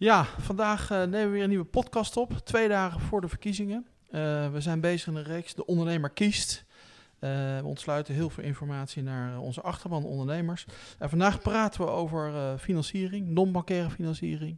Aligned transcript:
Ja, 0.00 0.24
vandaag 0.24 0.90
uh, 0.90 0.98
nemen 0.98 1.24
we 1.24 1.28
weer 1.28 1.42
een 1.42 1.48
nieuwe 1.48 1.64
podcast 1.64 2.16
op. 2.16 2.32
Twee 2.32 2.68
dagen 2.68 3.00
voor 3.00 3.20
de 3.20 3.28
verkiezingen. 3.28 3.86
Uh, 4.10 4.52
we 4.52 4.60
zijn 4.60 4.80
bezig 4.80 5.06
in 5.06 5.16
een 5.16 5.24
reeks 5.24 5.54
De 5.54 5.66
Ondernemer 5.66 6.10
Kiest. 6.10 6.64
Uh, 7.20 7.30
we 7.30 7.64
ontsluiten 7.64 8.14
heel 8.14 8.30
veel 8.30 8.44
informatie 8.44 9.02
naar 9.02 9.38
onze 9.38 9.60
achterban 9.60 10.04
ondernemers. 10.04 10.66
En 10.98 11.08
vandaag 11.08 11.40
praten 11.40 11.80
we 11.80 11.86
over 11.90 12.58
financiering, 12.58 13.28
non-bankaire 13.28 13.90
financiering. 13.90 14.56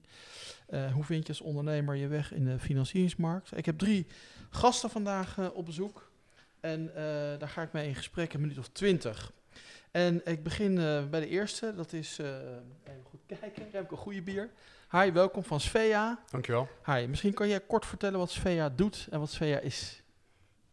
hoe 0.93 1.05
vind 1.05 1.27
je 1.27 1.33
als 1.33 1.41
ondernemer 1.41 1.97
je 1.97 2.07
weg 2.07 2.33
in 2.33 2.45
de 2.45 2.59
financieringsmarkt? 2.59 3.57
Ik 3.57 3.67
heb 3.67 3.79
drie 3.79 4.07
gasten 4.51 4.91
vandaag 4.91 5.53
op 5.53 5.65
bezoek. 5.65 6.11
En 6.61 6.91
daar 7.39 7.49
ga 7.49 7.63
ik 7.63 7.73
mee 7.73 7.89
in 7.89 7.95
gesprek, 7.95 8.33
een 8.33 8.41
minuut 8.41 8.59
of 8.59 8.69
twintig. 8.69 9.33
En 9.91 10.21
ik 10.25 10.43
begin 10.43 10.75
bij 11.11 11.21
de 11.21 11.29
eerste, 11.29 11.75
dat 11.75 11.93
is, 11.93 12.19
even 12.19 13.05
goed 13.05 13.21
kijken, 13.27 13.67
heb 13.71 13.85
ik 13.85 13.91
een 13.91 13.97
goede 13.97 14.23
bier. 14.23 14.51
Hi, 14.91 15.13
welkom 15.13 15.45
van 15.45 15.61
Svea. 15.61 16.25
Dankjewel. 16.31 16.69
Hi, 16.85 17.07
misschien 17.07 17.35
kan 17.35 17.49
jij 17.49 17.61
kort 17.61 17.87
vertellen 17.87 18.19
wat 18.19 18.31
Svea 18.31 18.69
doet 18.69 19.07
en 19.11 19.19
wat 19.19 19.31
Svea 19.31 19.59
is? 19.59 20.03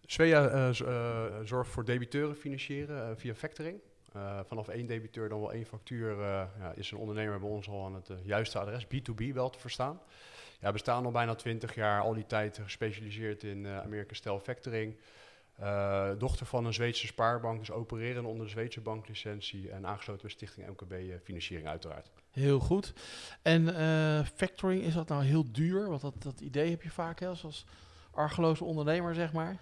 Svea 0.06 0.52
uh, 0.52 0.80
uh, 0.82 1.26
zorgt 1.44 1.72
voor 1.72 1.86
debiteuren 1.86 2.36
financieren 2.36 3.18
via 3.18 3.36
factoring. 3.36 3.80
vanaf 4.48 4.68
één 4.68 4.86
debiteur 4.86 5.30
dan 5.30 5.40
wel 5.40 5.54
één 5.54 5.66
factuur 5.66 6.22
ja, 6.22 6.74
is 6.76 6.92
een 6.92 6.98
ondernemer 6.98 7.40
bij 7.40 7.50
ons 7.50 7.68
al 7.68 7.86
aan 7.86 7.94
het 7.94 8.10
juiste 8.24 8.60
adres, 8.60 8.86
B2B 8.86 9.34
wel 9.34 9.50
te 9.50 9.60
verstaan. 9.60 10.02
Ja, 10.60 10.68
we 10.68 10.72
bestaan 10.72 11.06
al 11.06 11.12
bijna 11.12 11.36
20 11.36 11.76
jaar, 11.76 12.02
al 12.02 12.14
die 12.14 12.26
tijd 12.26 12.60
gespecialiseerd 12.64 13.44
in 13.44 13.68
Amerika 13.68 14.14
Stel 14.14 14.40
Factoring. 14.40 14.96
Uh, 15.62 16.10
dochter 16.18 16.46
van 16.46 16.66
een 16.66 16.74
Zweedse 16.74 17.08
spaarbank, 17.08 17.60
dus 17.60 17.72
opereren 17.72 18.26
onder 18.26 18.46
de 18.46 18.52
Zweedse 18.52 18.82
banklicentie 18.82 19.70
en 19.72 19.86
aangesloten 19.86 20.22
bij 20.22 20.32
Stichting 20.32 20.68
MKB 20.68 20.92
uh, 20.92 21.16
Financiering 21.24 21.68
uiteraard. 21.68 22.10
Heel 22.32 22.60
goed. 22.60 22.94
En 23.42 23.68
uh, 23.68 24.26
factoring, 24.36 24.84
is 24.84 24.94
dat 24.94 25.08
nou 25.08 25.24
heel 25.24 25.52
duur? 25.52 25.90
Want 25.90 26.02
dat, 26.02 26.14
dat 26.20 26.42
idee 26.42 26.70
heb 26.70 26.82
je 26.82 26.92
vaak 26.92 27.20
hè, 27.20 27.28
als 27.28 27.66
argeloze 28.12 28.64
ondernemer, 28.64 29.16
zeg 29.16 29.34
maar. 29.34 29.58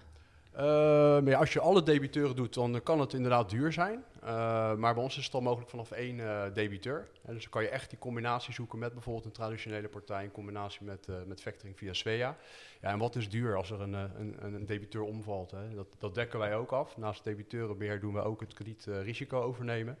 Uh, 0.54 0.60
maar 0.62 1.28
ja, 1.28 1.38
als 1.38 1.52
je 1.52 1.60
alle 1.60 1.82
debiteuren 1.82 2.36
doet, 2.36 2.54
dan 2.54 2.80
kan 2.82 3.00
het 3.00 3.12
inderdaad 3.12 3.50
duur 3.50 3.72
zijn. 3.72 4.04
Uh, 4.24 4.28
maar 4.74 4.94
bij 4.94 5.02
ons 5.02 5.18
is 5.18 5.24
het 5.24 5.34
al 5.34 5.40
mogelijk 5.40 5.70
vanaf 5.70 5.90
één 5.90 6.16
uh, 6.16 6.42
debiteur. 6.54 7.08
En 7.22 7.32
dus 7.32 7.42
dan 7.42 7.50
kan 7.50 7.62
je 7.62 7.68
echt 7.68 7.90
die 7.90 7.98
combinatie 7.98 8.54
zoeken 8.54 8.78
met 8.78 8.92
bijvoorbeeld 8.92 9.24
een 9.24 9.32
traditionele 9.32 9.88
partij 9.88 10.24
in 10.24 10.30
combinatie 10.30 10.84
met, 10.84 11.08
met 11.26 11.40
factoring 11.40 11.78
via 11.78 11.92
Svea. 11.92 12.36
Ja, 12.80 12.90
en 12.90 12.98
wat 12.98 13.16
is 13.16 13.28
duur 13.28 13.56
als 13.56 13.70
er 13.70 13.80
een, 13.80 13.92
een, 13.92 14.36
een 14.40 14.66
debiteur 14.66 15.02
omvalt? 15.02 15.50
Hè? 15.50 15.74
Dat, 15.74 15.86
dat 15.98 16.14
dekken 16.14 16.38
wij 16.38 16.56
ook 16.56 16.72
af. 16.72 16.96
Naast 16.96 17.24
debiteurenbeheer 17.24 18.00
doen 18.00 18.14
we 18.14 18.20
ook 18.20 18.40
het 18.40 18.54
kredietrisico 18.54 19.40
overnemen. 19.40 19.98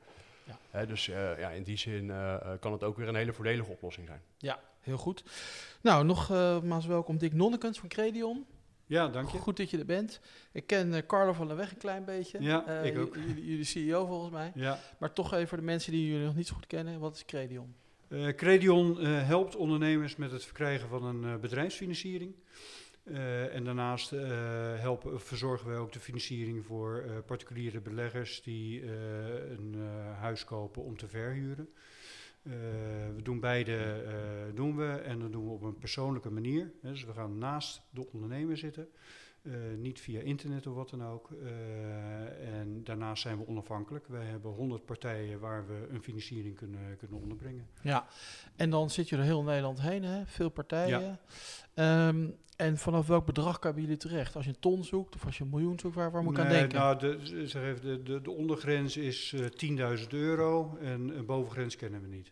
Ja. 0.72 0.84
dus 0.84 1.06
ja, 1.06 1.50
in 1.50 1.62
die 1.62 1.76
zin 1.76 2.12
kan 2.60 2.72
het 2.72 2.82
ook 2.82 2.96
weer 2.96 3.08
een 3.08 3.14
hele 3.14 3.32
voordelige 3.32 3.70
oplossing 3.70 4.06
zijn. 4.06 4.22
Ja, 4.38 4.60
heel 4.80 4.96
goed. 4.96 5.24
Nou, 5.80 6.04
nogmaals 6.04 6.86
welkom 6.86 7.18
Dick 7.18 7.32
Nonnekens 7.32 7.78
van 7.78 7.88
Credion. 7.88 8.46
Ja, 8.88 9.08
dank 9.08 9.30
je. 9.30 9.38
Goed 9.38 9.56
dat 9.56 9.70
je 9.70 9.78
er 9.78 9.84
bent. 9.84 10.20
Ik 10.52 10.66
ken 10.66 10.92
uh, 10.92 10.98
Carlo 11.06 11.32
van 11.32 11.46
der 11.46 11.56
Weg 11.56 11.70
een 11.70 11.76
klein 11.76 12.04
beetje. 12.04 12.42
Ja, 12.42 12.64
uh, 12.68 12.84
ik 12.84 12.98
ook. 12.98 13.16
Jullie 13.36 13.64
CEO 13.64 14.06
volgens 14.06 14.32
mij. 14.32 14.52
Ja. 14.54 14.78
Maar 14.98 15.12
toch 15.12 15.34
even 15.34 15.48
voor 15.48 15.58
de 15.58 15.64
mensen 15.64 15.92
die 15.92 16.08
jullie 16.08 16.24
nog 16.24 16.36
niet 16.36 16.46
zo 16.46 16.54
goed 16.54 16.66
kennen. 16.66 17.00
Wat 17.00 17.14
is 17.14 17.24
Credion? 17.24 17.74
Uh, 18.08 18.28
Credion 18.28 19.04
helpt 19.04 19.56
ondernemers 19.56 20.16
met 20.16 20.30
het 20.30 20.44
verkrijgen 20.44 20.88
van 20.88 21.04
een 21.04 21.40
bedrijfsfinanciering. 21.40 22.34
en 23.52 23.64
daarnaast 23.64 24.10
helpen, 24.80 25.20
verzorgen 25.20 25.68
wij 25.68 25.78
ook 25.78 25.92
de 25.92 26.00
financiering 26.00 26.64
voor 26.64 27.04
particuliere 27.26 27.80
beleggers 27.80 28.42
die 28.42 28.82
een 29.50 29.74
huis 30.20 30.44
kopen 30.44 30.84
om 30.84 30.96
te 30.96 31.08
verhuren. 31.08 31.68
Uh, 32.48 32.54
we 33.16 33.22
doen 33.22 33.40
beide 33.40 34.04
uh, 34.06 34.54
doen 34.54 34.76
we 34.76 34.86
en 34.86 35.20
dat 35.20 35.32
doen 35.32 35.44
we 35.44 35.50
op 35.50 35.62
een 35.62 35.78
persoonlijke 35.78 36.30
manier. 36.30 36.72
Dus 36.82 37.04
we 37.04 37.12
gaan 37.12 37.38
naast 37.38 37.82
de 37.90 38.12
ondernemer 38.12 38.56
zitten, 38.56 38.88
uh, 39.42 39.54
niet 39.76 40.00
via 40.00 40.20
internet 40.20 40.66
of 40.66 40.74
wat 40.74 40.90
dan 40.90 41.04
ook. 41.04 41.30
en 42.44 42.80
daarnaast 42.84 43.22
zijn 43.22 43.38
we 43.38 43.46
onafhankelijk. 43.46 44.06
Wij 44.06 44.24
hebben 44.24 44.50
100 44.50 44.84
partijen 44.84 45.40
waar 45.40 45.66
we 45.66 45.86
een 45.90 46.02
financiering 46.02 46.56
kunnen, 46.56 46.96
kunnen 46.96 47.20
onderbrengen. 47.20 47.66
Ja, 47.82 48.06
en 48.56 48.70
dan 48.70 48.90
zit 48.90 49.08
je 49.08 49.16
er 49.16 49.22
heel 49.22 49.42
Nederland 49.42 49.80
heen, 49.80 50.02
hè? 50.02 50.26
veel 50.26 50.50
partijen. 50.50 51.18
Ja. 51.74 52.08
Um, 52.08 52.36
en 52.58 52.78
vanaf 52.78 53.06
welk 53.06 53.26
bedrag 53.26 53.58
komen 53.58 53.80
jullie 53.80 53.96
terecht? 53.96 54.36
Als 54.36 54.44
je 54.44 54.50
een 54.50 54.60
ton 54.60 54.84
zoekt 54.84 55.14
of 55.14 55.24
als 55.24 55.38
je 55.38 55.44
een 55.44 55.50
miljoen 55.50 55.78
zoekt, 55.78 55.94
waar, 55.94 56.10
waar 56.10 56.22
moet 56.22 56.38
ik 56.38 56.44
nee, 56.44 56.46
aan 56.46 56.58
denken? 56.58 56.78
Nou, 56.78 56.98
de, 56.98 57.46
zeg 57.46 57.62
even, 57.62 57.82
de, 57.82 58.02
de, 58.02 58.22
de 58.22 58.30
ondergrens 58.30 58.96
is 58.96 59.32
uh, 59.32 59.98
10.000 59.98 60.08
euro 60.08 60.76
en 60.80 61.18
een 61.18 61.26
bovengrens 61.26 61.76
kennen 61.76 62.00
we 62.00 62.08
niet. 62.08 62.30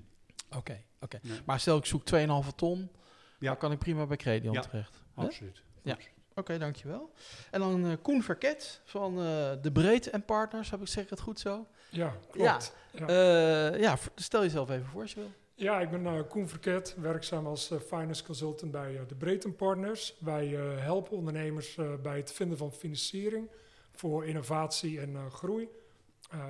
Oké, 0.56 0.70
okay, 0.70 0.84
oké. 1.00 1.16
Okay. 1.16 1.30
Nee. 1.30 1.40
Maar 1.44 1.60
stel 1.60 1.76
ik 1.76 1.84
zoek 1.84 2.02
2,5 2.14 2.54
ton, 2.56 2.90
ja. 3.38 3.48
dan 3.48 3.56
kan 3.56 3.72
ik 3.72 3.78
prima 3.78 4.06
bij 4.06 4.16
Credion 4.16 4.54
ja, 4.54 4.60
terecht. 4.60 5.02
Absoluut. 5.14 5.62
Ja. 5.82 5.92
Oké, 5.92 6.04
okay, 6.34 6.58
dankjewel. 6.58 7.12
En 7.50 7.60
dan 7.60 7.86
uh, 7.86 7.92
Koen 8.02 8.22
Verket 8.22 8.80
van 8.84 9.12
uh, 9.12 9.24
De 9.62 9.70
Breed 9.72 10.10
en 10.10 10.24
Partners, 10.24 10.70
heb 10.70 10.80
ik 10.80 10.88
zeg 10.88 11.10
het 11.10 11.20
goed 11.20 11.40
zo? 11.40 11.66
Ja, 11.90 12.16
klopt. 12.30 12.74
Ja, 12.92 13.06
ja. 13.06 13.72
Uh, 13.72 13.80
ja 13.80 13.98
stel 14.14 14.42
jezelf 14.42 14.70
even 14.70 14.86
voor 14.86 15.02
als 15.02 15.12
je 15.12 15.20
wil. 15.20 15.30
Ja, 15.54 15.80
ik 15.80 15.90
ben 15.90 16.04
uh, 16.04 16.20
Koen 16.28 16.48
Verket, 16.48 16.94
werkzaam 16.98 17.46
als 17.46 17.70
uh, 17.70 17.78
finance 17.80 18.24
consultant 18.24 18.72
bij 18.72 18.92
uh, 18.92 19.00
de 19.08 19.14
Breedten 19.14 19.56
Partners. 19.56 20.14
Wij 20.18 20.48
helpen 20.78 21.16
ondernemers 21.16 21.78
bij 22.02 22.16
het 22.16 22.32
vinden 22.32 22.58
van 22.58 22.72
financiering 22.72 23.50
voor 23.92 24.26
innovatie 24.26 25.00
en 25.00 25.30
groei. 25.30 25.68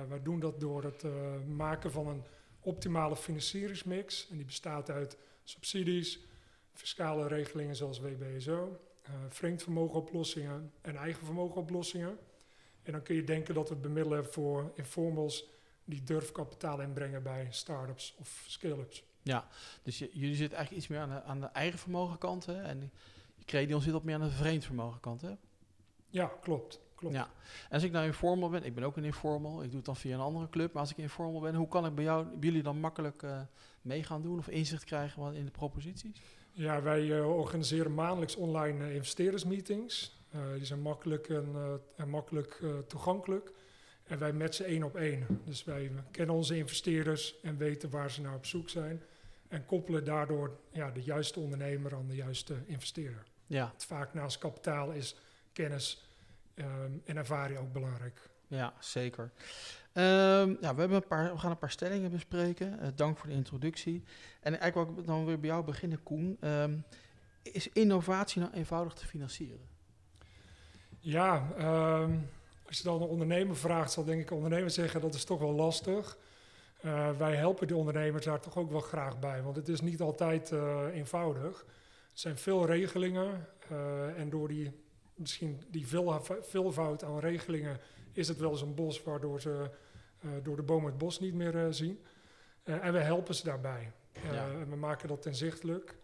wij 0.07 0.21
doen 0.23 0.39
dat 0.39 0.59
door 0.59 0.83
het 0.83 1.03
maken 1.47 1.91
van 1.91 2.07
een 2.07 2.23
optimale 2.67 3.15
financieringsmix. 3.15 4.27
En 4.29 4.35
die 4.35 4.45
bestaat 4.45 4.89
uit 4.89 5.17
subsidies, 5.43 6.19
fiscale 6.73 7.27
regelingen 7.27 7.75
zoals 7.75 7.99
WBSO, 7.99 8.81
vreemd 9.29 9.63
vermogenoplossingen 9.63 10.71
en 10.81 10.95
eigen 10.95 11.25
vermogenoplossingen. 11.25 12.17
En 12.83 12.91
dan 12.91 13.01
kun 13.01 13.15
je 13.15 13.23
denken 13.23 13.53
dat 13.53 13.69
we 13.69 13.75
bemiddelen 13.75 14.25
voor 14.25 14.71
informals 14.75 15.45
die 15.85 16.03
durfkapitaal 16.03 16.81
inbrengen 16.81 17.23
bij 17.23 17.47
start-ups 17.49 18.15
of 18.19 18.43
scale-ups. 18.47 19.03
Ja, 19.21 19.47
dus 19.83 19.99
je, 19.99 20.09
jullie 20.13 20.35
zitten 20.35 20.57
eigenlijk 20.57 20.85
iets 20.85 20.87
meer 20.87 20.99
aan 20.99 21.09
de, 21.09 21.23
aan 21.23 21.39
de 21.39 21.45
eigen 21.45 21.79
vermogenkant 21.79 22.45
hè? 22.45 22.61
en 22.61 22.91
Credion 23.45 23.81
zit 23.81 23.93
op 23.93 24.03
meer 24.03 24.15
aan 24.15 24.21
de 24.21 24.29
vreemd 24.29 24.65
vermogenkant 24.65 25.21
hè? 25.21 25.31
Ja, 26.09 26.31
klopt. 26.41 26.79
Klopt. 26.97 27.15
Ja. 27.15 27.29
En 27.69 27.73
als 27.73 27.83
ik 27.83 27.91
nou 27.91 28.05
informal 28.05 28.49
ben, 28.49 28.63
ik 28.63 28.75
ben 28.75 28.83
ook 28.83 28.97
een 28.97 29.03
informal, 29.03 29.63
ik 29.63 29.67
doe 29.67 29.75
het 29.75 29.85
dan 29.85 29.95
via 29.95 30.13
een 30.13 30.21
andere 30.21 30.49
club, 30.49 30.73
maar 30.73 30.81
als 30.81 30.91
ik 30.91 30.97
informal 30.97 31.41
ben, 31.41 31.55
hoe 31.55 31.67
kan 31.67 31.85
ik 31.85 31.95
bij, 31.95 32.03
jou, 32.03 32.25
bij 32.25 32.39
jullie 32.39 32.63
dan 32.63 32.79
makkelijk 32.79 33.21
uh, 33.21 33.39
mee 33.81 34.03
gaan 34.03 34.21
doen 34.21 34.37
of 34.37 34.47
inzicht 34.47 34.83
krijgen 34.83 35.33
in 35.33 35.45
de 35.45 35.51
proposities? 35.51 36.21
Ja, 36.51 36.81
wij 36.81 37.03
uh, 37.03 37.37
organiseren 37.37 37.93
maandelijks 37.93 38.35
online 38.35 38.87
uh, 38.87 38.95
investeerdersmeetings. 38.95 40.21
die 40.55 40.65
zijn 40.65 40.81
makkelijk 40.81 41.29
en, 41.29 41.79
en 41.95 42.09
makkelijk 42.09 42.63
toegankelijk. 42.87 43.51
En 44.03 44.19
wij 44.19 44.33
matchen 44.33 44.65
één 44.65 44.83
op 44.83 44.95
één. 44.95 45.41
Dus 45.45 45.63
wij 45.63 45.91
kennen 46.11 46.35
onze 46.35 46.57
investeerders 46.57 47.39
en 47.41 47.57
weten 47.57 47.89
waar 47.89 48.11
ze 48.11 48.21
naar 48.21 48.35
op 48.35 48.45
zoek 48.45 48.69
zijn. 48.69 49.01
En 49.47 49.65
koppelen 49.65 50.05
daardoor 50.05 50.59
ja, 50.71 50.91
de 50.91 51.03
juiste 51.03 51.39
ondernemer 51.39 51.95
aan 51.95 52.07
de 52.07 52.15
juiste 52.15 52.55
investeerder. 52.65 53.23
Ja. 53.45 53.71
Het 53.73 53.85
vaak 53.85 54.13
naast 54.13 54.37
kapitaal 54.37 54.91
is 54.91 55.15
kennis 55.53 56.06
um, 56.59 57.01
en 57.05 57.17
ervaring 57.17 57.59
ook 57.59 57.73
belangrijk. 57.73 58.29
Ja, 58.47 58.73
zeker. 58.79 59.31
Um, 59.93 60.57
ja, 60.61 60.73
we, 60.75 60.79
hebben 60.79 60.93
een 60.93 61.07
paar, 61.07 61.31
we 61.31 61.39
gaan 61.39 61.51
een 61.51 61.57
paar 61.57 61.71
stellingen 61.71 62.11
bespreken. 62.11 62.79
Uh, 62.81 62.87
dank 62.95 63.17
voor 63.17 63.29
de 63.29 63.35
introductie. 63.35 64.03
En 64.41 64.59
eigenlijk 64.59 64.91
wil 64.91 64.99
ik 64.99 65.07
dan 65.07 65.25
weer 65.25 65.39
bij 65.39 65.49
jou 65.49 65.63
beginnen, 65.63 66.03
Koen. 66.03 66.37
Um, 66.41 66.83
is 67.41 67.69
innovatie 67.69 68.41
nou 68.41 68.53
eenvoudig 68.53 68.93
te 68.93 69.05
financieren? 69.05 69.67
Ja, 70.99 71.47
als 72.67 72.77
je 72.77 72.83
dan 72.83 73.01
een 73.01 73.07
ondernemer 73.07 73.55
vraagt, 73.55 73.91
zal 73.91 74.03
denk 74.03 74.21
ik 74.21 74.29
een 74.29 74.35
ondernemer 74.35 74.69
zeggen 74.69 75.01
dat 75.01 75.13
is 75.13 75.23
toch 75.23 75.39
wel 75.39 75.53
lastig. 75.53 76.17
Uh, 76.85 77.17
wij 77.17 77.35
helpen 77.35 77.67
de 77.67 77.75
ondernemers 77.75 78.25
daar 78.25 78.39
toch 78.39 78.57
ook 78.57 78.71
wel 78.71 78.79
graag 78.79 79.19
bij, 79.19 79.41
want 79.41 79.55
het 79.55 79.67
is 79.67 79.81
niet 79.81 80.01
altijd 80.01 80.51
uh, 80.51 80.83
eenvoudig. 80.93 81.59
Er 81.61 82.23
zijn 82.23 82.37
veel 82.37 82.65
regelingen 82.65 83.47
uh, 83.71 84.19
en 84.19 84.29
door 84.29 84.47
die, 84.47 84.71
misschien 85.17 85.61
die 85.67 85.87
veel, 85.87 86.21
veelvoud 86.41 87.03
aan 87.03 87.19
regelingen 87.19 87.79
is 88.13 88.27
het 88.27 88.37
wel 88.37 88.51
eens 88.51 88.61
een 88.61 88.75
bos 88.75 89.03
waardoor 89.03 89.41
ze 89.41 89.69
door 90.43 90.55
de 90.55 90.63
bomen 90.63 90.89
het 90.89 90.97
bos 90.97 91.19
niet 91.19 91.33
meer 91.33 91.73
zien. 91.73 92.03
en 92.63 92.93
we 92.93 92.99
helpen 92.99 93.35
ze 93.35 93.43
daarbij. 93.43 93.91
Ja. 94.31 94.65
We 94.69 94.75
maken 94.75 95.07
dat 95.07 95.25
inzichtelijk. 95.25 95.97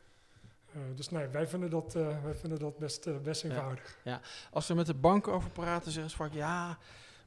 Dus 0.96 1.10
nee, 1.10 1.28
wij 1.28 1.48
vinden 1.48 1.70
dat, 1.70 1.94
wij 1.94 2.36
vinden 2.36 2.60
dat 2.60 2.78
best, 2.78 3.22
best 3.24 3.44
eenvoudig. 3.44 3.98
Ja, 4.04 4.12
ja, 4.12 4.22
als 4.52 4.68
we 4.68 4.74
met 4.74 4.86
de 4.86 4.94
banken 4.94 5.34
over 5.34 5.50
praten, 5.50 5.92
zeggen 5.92 6.12
ze 6.12 6.18
vaak 6.18 6.34
ja, 6.34 6.78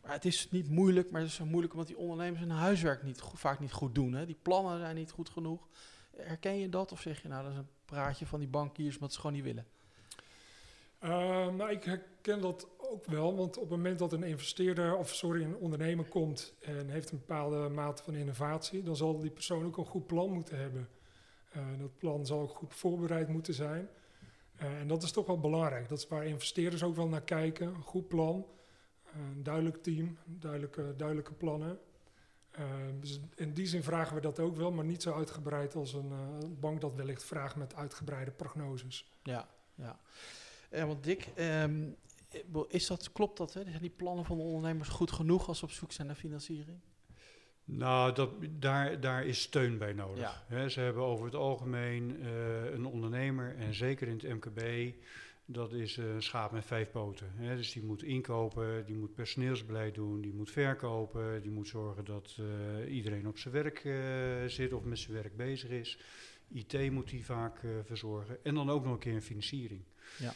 maar 0.03 0.13
het 0.13 0.25
is 0.25 0.51
niet 0.51 0.71
moeilijk, 0.71 1.11
maar 1.11 1.21
het 1.21 1.31
is 1.31 1.37
zo 1.37 1.45
moeilijk 1.45 1.73
omdat 1.73 1.89
die 1.89 1.99
ondernemers 1.99 2.41
hun 2.41 2.51
huiswerk 2.51 3.03
niet, 3.03 3.23
vaak 3.35 3.59
niet 3.59 3.73
goed 3.73 3.95
doen. 3.95 4.13
Hè? 4.13 4.27
Die 4.27 4.39
plannen 4.43 4.79
zijn 4.79 4.95
niet 4.95 5.11
goed 5.11 5.29
genoeg. 5.29 5.69
Herken 6.17 6.59
je 6.59 6.69
dat 6.69 6.93
of 6.93 7.01
zeg 7.01 7.23
je 7.23 7.29
nou 7.29 7.43
dat 7.43 7.53
is 7.53 7.59
een 7.59 7.69
praatje 7.85 8.27
van 8.27 8.39
die 8.39 8.49
bankiers, 8.49 8.95
omdat 8.95 9.13
ze 9.13 9.21
gewoon 9.21 9.37
niet 9.37 9.45
willen? 9.45 9.67
Nou, 11.01 11.71
ik 11.71 11.85
herken 11.85 12.41
dat 12.41 12.69
ook 12.79 13.07
wel, 13.07 13.37
want 13.37 13.57
op 13.57 13.63
het 13.63 13.71
moment 13.71 13.99
dat 13.99 14.13
een 14.13 14.23
investeerder 14.23 14.97
of 14.97 15.15
sorry, 15.15 15.43
een 15.43 15.57
ondernemer 15.57 16.05
komt 16.05 16.55
en 16.61 16.89
heeft 16.89 17.11
een 17.11 17.19
bepaalde 17.19 17.69
mate 17.69 18.03
van 18.03 18.15
innovatie, 18.15 18.83
dan 18.83 18.97
zal 18.97 19.19
die 19.19 19.31
persoon 19.31 19.65
ook 19.65 19.77
een 19.77 19.85
goed 19.85 20.07
plan 20.07 20.33
moeten 20.33 20.59
hebben. 20.59 20.89
Uh, 21.57 21.63
dat 21.79 21.99
plan 21.99 22.27
zal 22.27 22.41
ook 22.41 22.51
goed 22.51 22.75
voorbereid 22.75 23.29
moeten 23.29 23.55
zijn. 23.55 23.89
Uh, 24.63 24.79
en 24.81 24.89
dat 24.89 25.03
is 25.03 25.11
toch 25.11 25.27
wel 25.27 25.41
belangrijk. 25.41 25.89
Dat 25.89 25.99
is 25.99 26.09
waar 26.09 26.27
investeerders 26.27 26.83
ook 26.83 26.97
wel 26.97 27.09
naar 27.09 27.23
kijken. 27.23 27.67
Een 27.67 27.83
goed 27.83 28.09
plan, 28.09 28.47
een 29.13 29.43
duidelijk 29.43 29.83
team, 29.83 30.19
duidelijke, 30.25 30.95
duidelijke 30.97 31.33
plannen. 31.33 31.79
Uh, 32.59 32.65
dus 33.01 33.21
in 33.35 33.53
die 33.53 33.67
zin 33.67 33.83
vragen 33.83 34.15
we 34.15 34.21
dat 34.21 34.41
ook 34.41 34.57
wel, 34.57 34.73
maar 34.73 34.85
niet 34.85 35.03
zo 35.03 35.15
uitgebreid 35.15 35.75
als 35.75 35.93
een 35.93 36.13
bank 36.61 36.81
dat 36.81 36.95
wellicht 36.95 37.25
vraagt 37.25 37.57
met 37.57 37.75
uitgebreide 37.75 38.31
prognoses. 38.31 39.13
Ja, 39.23 39.49
ja. 39.75 40.01
Want 40.71 41.05
Dick, 41.05 41.29
um, 41.39 41.97
is 42.69 42.87
dat, 42.87 43.13
klopt 43.13 43.37
dat? 43.37 43.55
Hè? 43.55 43.63
Zijn 43.65 43.81
die 43.81 43.91
plannen 43.91 44.25
van 44.25 44.37
de 44.37 44.43
ondernemers 44.43 44.89
goed 44.89 45.11
genoeg 45.11 45.49
als 45.49 45.59
ze 45.59 45.65
op 45.65 45.71
zoek 45.71 45.93
zijn 45.93 46.07
naar 46.07 46.17
financiering? 46.17 46.79
Nou, 47.69 48.15
dat, 48.15 48.31
daar, 48.51 49.01
daar 49.01 49.27
is 49.27 49.43
steun 49.43 49.79
bij 49.79 49.93
nodig. 49.93 50.45
ze 50.69 50.81
hebben 50.81 51.03
over 51.03 51.25
het 51.25 51.35
algemeen 51.35 52.17
uh, 52.21 52.73
een 52.73 52.87
ondernemer, 52.87 53.57
en 53.57 53.75
zeker 53.75 54.09
in 54.09 54.21
het 54.23 54.35
MKB, 54.35 54.93
dat 55.45 55.73
is 55.73 55.97
een 55.97 56.23
schaap 56.23 56.53
met 56.53 56.65
vijf 56.65 56.91
poten. 56.91 57.33
dus 57.39 57.73
die 57.73 57.83
moet 57.83 58.03
inkopen, 58.03 58.87
die 58.87 58.97
moet 58.97 59.15
personeelsbeleid 59.15 59.95
doen, 59.95 60.21
die 60.21 60.33
moet 60.33 60.51
verkopen, 60.51 61.43
die 61.43 61.51
moet 61.51 61.69
zorgen 61.69 62.05
dat 62.05 62.37
uh, 62.41 62.95
iedereen 62.95 63.29
op 63.29 63.39
zijn 63.39 63.55
werk 63.55 63.79
zit 64.51 64.73
of 64.73 64.85
met 64.85 64.99
zijn 64.99 65.15
werk 65.15 65.37
bezig 65.37 65.71
is. 65.71 65.99
IT 66.49 66.91
moet 66.91 67.11
die 67.11 67.25
vaak 67.25 67.61
verzorgen. 67.85 68.45
En 68.45 68.55
dan 68.55 68.71
ook 68.71 68.85
nog 68.85 68.93
een 68.93 68.99
keer 68.99 69.15
een 69.15 69.23
financiering. 69.23 69.83
Ja. 70.19 70.33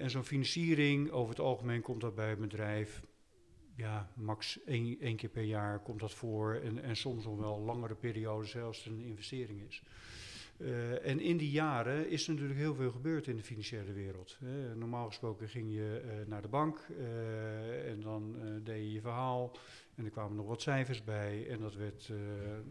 En 0.00 0.10
zo'n 0.10 0.24
financiering, 0.24 1.10
over 1.10 1.30
het 1.30 1.40
algemeen 1.40 1.82
komt 1.82 2.00
dat 2.00 2.14
bij 2.14 2.32
een 2.32 2.40
bedrijf 2.40 3.02
ja, 3.78 4.10
max 4.14 4.64
één, 4.64 5.16
keer 5.16 5.28
per 5.28 5.42
jaar 5.42 5.78
komt 5.78 6.00
dat 6.00 6.14
voor. 6.14 6.54
En, 6.54 6.82
en 6.82 6.96
soms 6.96 7.24
nog 7.24 7.38
wel 7.38 7.60
langere 7.60 7.94
perioden, 7.94 8.48
zelfs 8.48 8.86
een 8.86 9.00
investering 9.00 9.62
is. 9.68 9.82
Uh, 10.58 11.06
en 11.06 11.20
in 11.20 11.36
die 11.36 11.50
jaren 11.50 12.10
is 12.10 12.26
er 12.26 12.32
natuurlijk 12.32 12.58
heel 12.58 12.74
veel 12.74 12.90
gebeurd 12.90 13.26
in 13.26 13.36
de 13.36 13.42
financiële 13.42 13.92
wereld. 13.92 14.38
Normaal 14.74 15.06
gesproken 15.06 15.48
ging 15.48 15.72
je 15.72 16.02
uh, 16.04 16.28
naar 16.28 16.42
de 16.42 16.48
bank 16.48 16.86
en 17.86 18.00
dan 18.00 18.36
deed 18.62 18.76
je 18.76 18.92
je 18.92 19.00
verhaal. 19.00 19.56
En 19.94 20.04
er 20.04 20.10
kwamen 20.10 20.36
nog 20.36 20.46
wat 20.46 20.62
cijfers 20.62 21.04
bij. 21.04 21.48
En 21.48 21.60
dat 21.60 21.74
werd, 21.74 22.10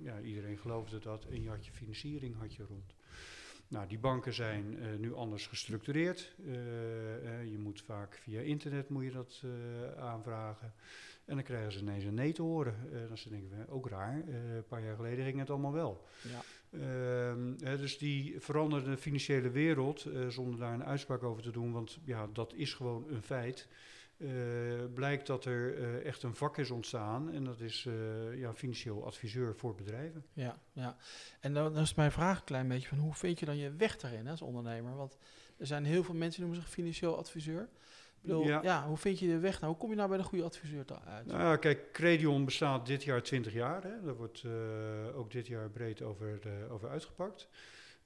ja, 0.03 0.19
iedereen 0.21 0.57
geloofde 0.57 0.99
dat. 0.99 1.25
En 1.25 1.41
je 1.41 1.49
had 1.49 1.65
je 1.65 1.71
financiering 1.71 2.35
had 2.37 2.55
je 2.55 2.63
rond. 2.63 2.96
Nou, 3.67 3.87
die 3.87 3.99
banken 3.99 4.33
zijn 4.33 4.77
uh, 4.79 4.97
nu 4.99 5.13
anders 5.13 5.47
gestructureerd. 5.47 6.33
Uh, 6.45 6.53
uh, 6.53 7.51
je 7.51 7.57
moet 7.57 7.81
vaak 7.81 8.19
via 8.23 8.39
internet 8.39 8.89
moet 8.89 9.03
je 9.03 9.11
dat 9.11 9.43
aanvragen. 9.99 10.73
En 11.25 11.35
dan 11.35 11.43
krijgen 11.43 11.71
ze 11.71 11.79
ineens 11.79 12.03
een 12.03 12.13
nee 12.13 12.33
te 12.33 12.41
horen. 12.41 12.75
dan 13.07 13.17
ze 13.17 13.29
denken, 13.29 13.69
ook 13.69 13.89
raar, 13.89 14.23
een 14.27 14.67
paar 14.67 14.83
jaar 14.83 14.95
geleden 14.95 15.25
ging 15.25 15.39
het 15.39 15.49
allemaal 15.49 15.73
wel. 15.73 16.07
Ja. 16.21 16.41
Ehm, 16.79 17.77
dus 17.77 17.97
die 17.97 18.35
veranderde 18.39 18.97
financiële 18.97 19.49
wereld, 19.49 20.05
zonder 20.27 20.59
daar 20.59 20.73
een 20.73 20.85
uitspraak 20.85 21.23
over 21.23 21.43
te 21.43 21.51
doen, 21.51 21.71
want 21.71 21.99
ja, 22.03 22.27
dat 22.33 22.53
is 22.53 22.73
gewoon 22.73 23.05
een 23.09 23.21
feit. 23.21 23.67
Uh, 24.17 24.31
blijkt 24.93 25.27
dat 25.27 25.45
er 25.45 25.77
uh, 25.77 26.05
echt 26.05 26.23
een 26.23 26.35
vak 26.35 26.57
is 26.57 26.71
ontstaan 26.71 27.31
en 27.31 27.43
dat 27.43 27.59
is 27.59 27.85
uh, 27.87 28.39
ja, 28.39 28.53
financieel 28.53 29.05
adviseur 29.05 29.55
voor 29.55 29.75
bedrijven. 29.75 30.25
Ja, 30.33 30.59
ja. 30.73 30.97
en 31.39 31.53
dan, 31.53 31.73
dan, 31.73 31.83
is 31.83 31.93
mijn 31.93 32.11
vraag 32.11 32.37
een 32.37 32.43
klein 32.43 32.67
beetje 32.67 32.87
van 32.87 32.97
hoe 32.97 33.13
vind 33.13 33.39
je 33.39 33.45
dan 33.45 33.57
je 33.57 33.71
weg 33.71 33.97
daarin 33.97 34.27
als 34.27 34.41
ondernemer? 34.41 34.95
Want 34.95 35.17
er 35.57 35.65
zijn 35.65 35.85
heel 35.85 36.03
veel 36.03 36.13
mensen 36.13 36.39
die 36.39 36.49
noemen 36.49 36.65
zich 36.65 36.73
financieel 36.73 37.17
adviseur. 37.17 37.69
Bedoel, 38.21 38.43
ja. 38.43 38.59
ja. 38.63 38.87
hoe 38.87 38.97
vind 38.97 39.19
je 39.19 39.27
de 39.27 39.39
weg 39.39 39.59
nou? 39.59 39.71
Hoe 39.71 39.81
kom 39.81 39.89
je 39.89 39.95
nou 39.95 40.09
bij 40.09 40.17
de 40.17 40.23
goede 40.23 40.43
adviseur 40.43 40.85
uit? 41.05 41.25
Nou, 41.25 41.57
kijk, 41.57 41.91
Credion 41.91 42.45
bestaat 42.45 42.85
dit 42.85 43.03
jaar 43.03 43.23
20 43.23 43.53
jaar. 43.53 43.83
Hè. 43.83 44.01
Daar 44.03 44.15
wordt 44.15 44.43
ook 45.15 45.31
dit 45.31 45.47
jaar 45.47 45.69
breed 45.69 46.01
over, 46.01 46.39
over 46.69 46.89
uitgepakt. 46.89 47.47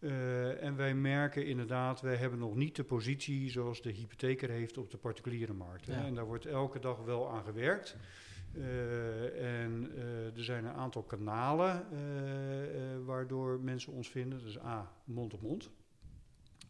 Uh, 0.01 0.63
en 0.63 0.75
wij 0.75 0.94
merken 0.94 1.45
inderdaad, 1.45 2.01
wij 2.01 2.15
hebben 2.15 2.39
nog 2.39 2.56
niet 2.56 2.75
de 2.75 2.83
positie 2.83 3.50
zoals 3.50 3.81
de 3.81 3.92
hypotheker 3.92 4.50
heeft 4.50 4.77
op 4.77 4.92
de 4.92 4.98
particuliere 4.98 5.53
markt. 5.53 5.88
Hè. 5.88 6.06
En 6.06 6.15
daar 6.15 6.25
wordt 6.25 6.45
elke 6.45 6.80
dag 6.80 7.03
wel 7.03 7.31
aan 7.31 7.44
gewerkt. 7.44 7.98
Uh, 8.53 9.63
en 9.63 9.92
uh, 9.95 10.38
er 10.38 10.44
zijn 10.44 10.65
een 10.65 10.74
aantal 10.74 11.03
kanalen 11.03 11.86
waardoor 13.06 13.59
mensen 13.59 13.94
ons 13.94 14.09
vinden. 14.09 14.39
Dus 14.39 14.59
A, 14.59 14.92
mond 15.03 15.33
op 15.33 15.42
mond. 15.42 15.69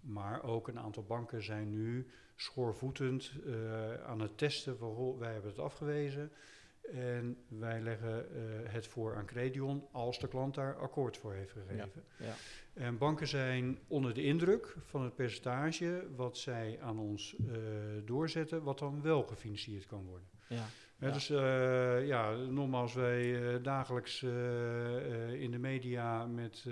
Maar 0.01 0.44
ook 0.44 0.68
een 0.68 0.80
aantal 0.80 1.04
banken 1.04 1.44
zijn 1.44 1.69
nu 1.69 2.07
schoorvoetend 2.36 3.31
aan 4.06 4.19
het 4.19 4.38
testen 4.38 4.78
van 4.78 5.18
wij 5.18 5.31
hebben 5.31 5.50
het 5.50 5.60
afgewezen. 5.60 6.31
En 6.81 7.38
wij 7.48 7.81
leggen 7.81 8.25
het 8.69 8.88
voor 8.88 9.16
aan 9.16 9.25
Credion 9.25 9.88
als 9.92 10.19
de 10.19 10.28
klant 10.28 10.56
daar 10.56 10.75
akkoord 10.75 11.18
voor 11.18 11.33
heeft 11.33 11.51
gegeven. 11.51 12.04
Ja, 12.18 12.25
ja. 12.25 12.33
En 12.74 12.98
banken 12.98 13.28
zijn 13.28 13.80
onder 13.88 14.13
de 14.13 14.24
indruk 14.24 14.75
van 14.86 15.04
het 15.04 15.16
percentage 15.16 16.07
wat 16.16 16.38
zij 16.38 16.80
aan 16.81 17.00
ons 17.00 17.36
uh, 17.39 17.57
doorzetten, 18.06 18.63
wat 18.63 18.80
dan 18.80 19.01
wel 19.01 19.24
gefinancierd 19.24 19.86
kan 19.86 20.06
worden. 20.06 20.28
Ja. 20.48 20.66
ja. 21.00 21.12
Dus 21.12 21.30
uh, 21.30 22.07
ja, 22.07 22.36
nogmaals, 22.36 22.94
wij 22.94 23.62
dagelijks 23.62 24.24
in 25.33 25.51
de 25.51 25.60
media 25.60 26.25
met 26.25 26.66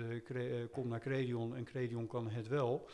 kom 0.70 0.88
naar 0.88 1.00
Credion 1.00 1.56
en 1.56 1.64
Credion 1.64 2.06
kan 2.06 2.30
het 2.30 2.48
wel. 2.48 2.88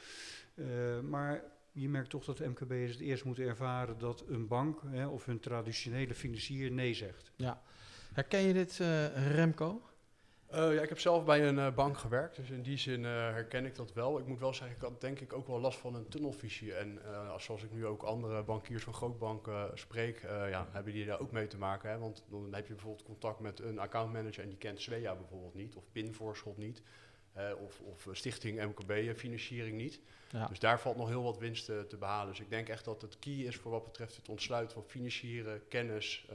maar 1.02 1.44
je 1.80 1.88
merkt 1.88 2.10
toch 2.10 2.24
dat 2.24 2.38
MKB's 2.38 2.90
het 2.90 3.00
eerst 3.00 3.24
moeten 3.24 3.44
ervaren 3.44 3.98
dat 3.98 4.24
een 4.28 4.46
bank 4.46 4.80
hè, 4.86 5.06
of 5.06 5.24
hun 5.24 5.40
traditionele 5.40 6.14
financier 6.14 6.70
nee 6.70 6.94
zegt. 6.94 7.32
Ja. 7.36 7.62
Herken 8.12 8.40
je 8.40 8.52
dit, 8.52 8.80
Remco? 9.14 9.82
Uh, 10.54 10.74
ja, 10.74 10.82
ik 10.82 10.88
heb 10.88 10.98
zelf 10.98 11.24
bij 11.24 11.48
een 11.48 11.56
uh, 11.56 11.74
bank 11.74 11.98
gewerkt, 11.98 12.36
dus 12.36 12.50
in 12.50 12.62
die 12.62 12.76
zin 12.76 13.00
uh, 13.00 13.08
herken 13.08 13.64
ik 13.64 13.74
dat 13.74 13.92
wel. 13.92 14.18
Ik 14.18 14.26
moet 14.26 14.38
wel 14.38 14.54
zeggen, 14.54 14.76
ik 14.76 14.82
had 14.82 15.00
denk 15.00 15.20
ik 15.20 15.32
ook 15.32 15.46
wel 15.46 15.60
last 15.60 15.78
van 15.78 15.94
een 15.94 16.08
tunnelvisie. 16.08 16.74
En 16.74 16.98
zoals 17.38 17.62
ik 17.62 17.72
nu 17.72 17.86
ook 17.86 18.02
andere 18.02 18.42
bankiers 18.42 18.84
van 18.84 18.94
grootbanken 18.94 19.70
spreek, 19.74 20.20
ja, 20.22 20.68
hebben 20.70 20.92
die 20.92 21.06
daar 21.06 21.20
ook 21.20 21.32
mee 21.32 21.46
te 21.46 21.58
maken. 21.58 21.90
Hè? 21.90 21.98
Want 21.98 22.24
dan 22.30 22.54
heb 22.54 22.66
je 22.66 22.74
bijvoorbeeld 22.74 23.06
contact 23.06 23.40
met 23.40 23.60
een 23.60 23.78
accountmanager 23.78 24.42
en 24.42 24.48
die 24.48 24.58
kent 24.58 24.80
Svea 24.80 25.14
bijvoorbeeld 25.14 25.54
niet, 25.54 25.76
of 25.76 25.84
pinvoorschot 25.92 26.56
niet. 26.56 26.82
Of, 27.64 27.80
of 27.80 28.08
stichting 28.12 28.62
MKB-financiering 28.64 29.76
niet. 29.76 30.00
Ja. 30.30 30.46
Dus 30.46 30.58
daar 30.58 30.80
valt 30.80 30.96
nog 30.96 31.08
heel 31.08 31.22
wat 31.22 31.38
winst 31.38 31.64
te, 31.64 31.84
te 31.88 31.96
behalen. 31.96 32.28
Dus 32.28 32.40
ik 32.40 32.50
denk 32.50 32.68
echt 32.68 32.84
dat 32.84 33.02
het 33.02 33.18
key 33.18 33.32
is 33.32 33.56
voor 33.56 33.70
wat 33.70 33.84
betreft 33.84 34.16
het 34.16 34.28
ontsluiten 34.28 34.74
van 34.74 34.84
financieren, 34.86 35.68
kennis... 35.68 36.26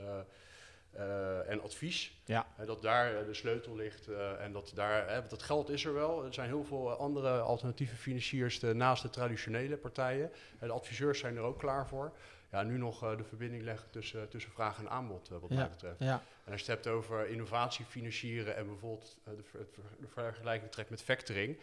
Uh, 0.96 1.50
en 1.50 1.62
advies. 1.62 2.20
Ja. 2.24 2.46
Uh, 2.60 2.66
dat 2.66 2.82
daar 2.82 3.12
uh, 3.12 3.26
de 3.26 3.34
sleutel 3.34 3.76
ligt 3.76 4.08
en 4.38 4.52
dat 4.52 4.72
daar, 4.74 5.28
dat 5.28 5.42
geld 5.42 5.70
is 5.70 5.84
er 5.84 5.94
wel. 5.94 6.24
Er 6.24 6.34
zijn 6.34 6.48
heel 6.48 6.64
veel 6.64 6.90
andere 6.90 7.40
alternatieve 7.40 7.96
financiers 7.96 8.60
naast 8.60 9.02
de 9.02 9.10
traditionele 9.10 9.76
partijen. 9.76 10.30
de 10.60 10.72
adviseurs 10.72 11.18
zijn 11.18 11.36
er 11.36 11.42
ook 11.42 11.58
klaar 11.58 11.88
voor. 11.88 12.12
Ja, 12.50 12.62
nu 12.62 12.78
nog 12.78 13.16
de 13.16 13.24
verbinding 13.24 13.62
leggen 13.62 13.90
tussen, 13.90 14.28
tussen 14.28 14.52
vraag 14.52 14.78
en 14.78 14.90
aanbod, 14.90 15.28
wat 15.28 15.50
mij 15.50 15.68
betreft. 15.68 15.98
Ja. 15.98 16.22
En 16.44 16.52
als 16.52 16.60
je 16.60 16.72
het 16.72 16.84
hebt 16.84 16.96
over 16.96 17.28
innovatie 17.28 17.84
financieren 17.84 18.56
en 18.56 18.66
bijvoorbeeld 18.66 19.18
de, 19.24 19.66
de 20.00 20.08
vergelijking 20.08 20.70
trekt 20.70 20.90
met 20.90 21.02
factoring. 21.02 21.58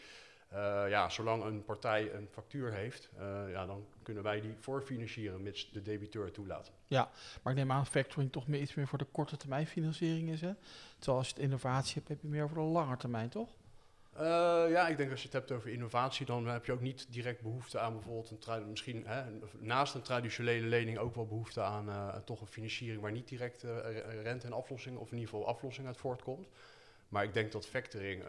Uh, 0.54 0.84
ja, 0.90 1.10
zolang 1.10 1.44
een 1.44 1.64
partij 1.64 2.14
een 2.14 2.28
factuur 2.32 2.74
heeft, 2.74 3.10
uh, 3.20 3.52
ja, 3.52 3.66
dan 3.66 3.86
kunnen 4.04 4.24
wij 4.24 4.42
die 4.42 4.56
voorfinancieren, 4.60 5.44
mits 5.44 5.72
de 5.72 5.82
debiteur 5.82 6.32
toelaat. 6.32 6.72
Ja, 6.86 7.10
maar 7.42 7.54
ik 7.54 7.60
neem 7.60 7.72
aan 7.72 7.86
factoring 7.86 8.32
toch 8.32 8.48
meer 8.48 8.62
iets 8.62 8.74
meer 8.74 8.88
voor 8.88 8.98
de 8.98 9.08
korte 9.12 9.38
termijn 9.38 9.68
financiering 9.68 10.30
is. 10.30 10.42
Hè? 10.42 10.54
Terwijl 10.98 11.18
als 11.18 11.28
je 11.28 11.34
het 11.34 11.44
innovatie 11.44 11.94
hebt, 11.94 12.08
heb 12.08 12.22
je 12.22 12.28
meer 12.28 12.50
voor 12.50 12.58
de 12.58 12.70
lange 12.70 12.98
termijn, 12.98 13.30
toch? 13.30 13.50
Uh, 14.14 14.22
ja, 14.70 14.88
ik 14.88 14.98
denk 14.98 15.12
als 15.12 15.20
je 15.20 15.26
het 15.26 15.36
hebt 15.36 15.52
over 15.52 15.70
innovatie, 15.70 16.26
dan 16.26 16.48
heb 16.48 16.66
je 16.66 16.72
ook 16.72 16.82
niet 16.82 17.08
direct 17.10 17.42
behoefte 17.42 17.80
aan 17.80 17.94
bijvoorbeeld 17.94 18.48
een 18.48 18.70
misschien 18.70 19.04
hè, 19.06 19.24
naast 19.60 19.94
een 19.94 20.02
traditionele 20.02 20.68
lening 20.68 20.98
ook 20.98 21.16
wel 21.16 21.28
behoefte 21.28 21.62
aan 21.62 21.90
toch 22.26 22.42
een 22.42 22.48
financiering 22.48 23.02
waar 23.02 23.12
niet 23.12 23.28
direct 23.28 23.66
rente 24.24 24.48
en 24.48 24.54
aflossing, 24.54 24.98
of 24.98 25.12
in 25.12 25.18
ieder 25.18 25.30
geval 25.30 25.48
aflossing 25.48 25.88
uit 25.88 25.98
voortkomt. 25.98 26.48
Maar 27.10 27.24
ik 27.24 27.34
denk 27.34 27.52
dat 27.52 27.68
factoring 27.68 28.24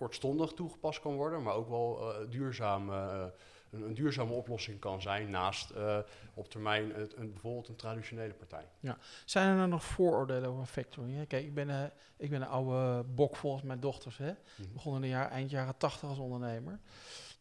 kortstondig 0.00 0.52
toegepast 0.52 1.00
kan 1.00 1.14
worden, 1.14 1.42
maar 1.42 1.54
ook 1.54 1.68
wel 1.68 2.00
uh, 2.00 2.30
duurzaam, 2.30 2.90
uh, 2.90 3.24
een, 3.70 3.82
een, 3.82 3.94
duurzame 3.94 4.32
oplossing 4.32 4.78
kan 4.78 5.02
zijn 5.02 5.30
naast 5.30 5.72
uh, 5.76 5.98
op 6.34 6.48
termijn 6.48 6.92
het, 6.94 7.16
een, 7.16 7.32
bijvoorbeeld 7.32 7.68
een 7.68 7.76
traditionele 7.76 8.32
partij. 8.32 8.68
Ja. 8.80 8.98
Zijn 9.24 9.48
er 9.48 9.56
nou 9.56 9.68
nog 9.68 9.84
vooroordelen 9.84 10.50
over 10.50 10.66
factoring? 10.66 11.26
Kijk, 11.26 11.44
ik 11.44 11.54
ben, 11.54 11.92
ik 12.16 12.30
ben 12.30 12.42
een 12.42 12.48
oude 12.48 13.04
bok 13.04 13.36
volgens 13.36 13.62
mijn 13.62 13.80
dochters. 13.80 14.18
Hè? 14.18 14.30
Mm 14.30 14.72
Begon 14.72 14.94
in 14.94 15.00
de 15.00 15.08
jaar, 15.08 15.30
eind 15.30 15.50
jaren 15.50 15.76
tachtig 15.76 16.08
als 16.08 16.18
ondernemer. 16.18 16.80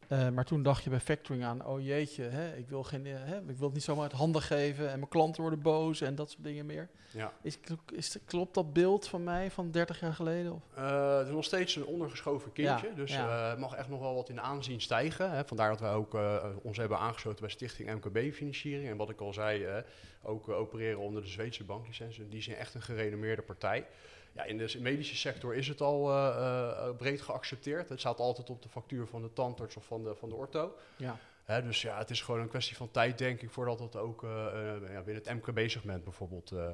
Uh, 0.10 0.30
maar 0.30 0.46
toen 0.46 0.64
dacht 0.64 0.84
je 0.84 0.90
bij 0.90 1.00
factoring 1.00 1.44
aan, 1.44 1.66
oh 1.66 1.82
jeetje, 1.82 2.24
hè, 2.24 2.56
ik, 2.56 2.70
wil 2.70 2.84
geen, 2.84 3.06
hè, 3.06 3.38
ik 3.38 3.58
wil 3.58 3.66
het 3.66 3.74
niet 3.74 3.84
zomaar 3.84 4.04
uit 4.04 4.12
handen 4.12 4.42
geven 4.42 4.90
en 4.90 4.98
mijn 5.00 5.10
klanten 5.10 5.42
worden 5.42 5.62
boos 5.62 6.02
en 6.02 6.16
dat 6.16 6.32
soort 6.32 6.44
dingen 6.44 6.66
meer. 6.66 6.90
Ja. 7.12 7.34
Is, 7.42 7.58
is, 7.92 8.18
klopt 8.26 8.54
dat 8.54 8.74
beeld 8.74 9.08
van 9.08 9.24
mij 9.24 9.52
van 9.52 9.72
30 9.72 10.00
jaar 10.00 10.14
geleden? 10.14 10.54
Of? 10.54 10.62
Uh, 10.78 11.18
het 11.18 11.28
is 11.28 11.34
nog 11.34 11.44
steeds 11.44 11.76
een 11.76 11.86
ondergeschoven 11.86 12.52
kindje, 12.52 12.94
dus 12.96 13.12
ja. 13.12 13.54
Uh, 13.54 13.60
mag 13.60 13.74
echt 13.74 13.90
nog 13.90 14.00
wel 14.00 14.16
wat 14.16 14.30
in 14.30 14.42
aanzien 14.42 14.82
stijgen. 14.82 15.32
Hè. 15.32 15.46
Vandaar 15.46 15.70
dat 15.70 15.80
wij 15.80 15.94
ook 15.94 16.18
ons 16.62 16.78
hebben 16.78 16.98
aangesloten 16.98 17.42
bij 17.42 17.50
Stichting 17.50 17.94
MKB-financiering. 17.94 18.90
En 18.90 18.98
wat 18.98 19.10
ik 19.10 19.20
al 19.20 19.34
zei, 19.34 19.84
ook 20.22 20.50
opereren 20.50 21.00
onder 21.00 21.22
de 21.22 21.28
Zweedse 21.28 21.64
banklicentie. 21.64 22.28
Die 22.28 22.42
zijn 22.42 22.58
echt 22.58 22.74
een 22.74 22.82
gerenommeerde 22.82 23.42
partij. 23.42 23.86
Ja, 24.32 24.44
in 24.44 24.58
de 24.58 24.78
medische 24.80 25.16
sector 25.16 25.56
is 25.56 25.68
het 25.68 25.82
al 25.82 26.12
eh, 26.12 26.28
eh, 26.28 26.96
breed 26.96 27.22
geaccepteerd. 27.22 27.90
Het 27.90 28.00
staat 28.00 28.20
altijd 28.20 28.50
op 28.50 28.62
de 28.62 28.70
factuur 28.70 29.08
van 29.08 29.22
de 29.22 29.34
tandarts 29.34 29.76
of 29.76 29.86
van 29.86 30.04
de, 30.04 30.16
van 30.16 30.30
de 30.30 30.36
ortho. 30.36 30.76
Ja. 30.98 31.20
Hè, 31.44 31.64
dus 31.64 31.82
ja, 31.82 31.98
het 31.98 32.10
is 32.10 32.22
gewoon 32.22 32.42
een 32.42 32.50
kwestie 32.50 32.76
van 32.76 32.92
tijd, 32.92 33.18
denk 33.18 33.42
ik, 33.42 33.52
voordat 33.52 33.80
het 33.80 33.96
ook 33.96 34.24
eh, 34.24 34.30
eh, 34.30 34.92
ja, 34.92 35.02
binnen 35.02 35.24
het 35.24 35.34
MKB-segment 35.34 36.04
bijvoorbeeld 36.04 36.52
eh, 36.52 36.72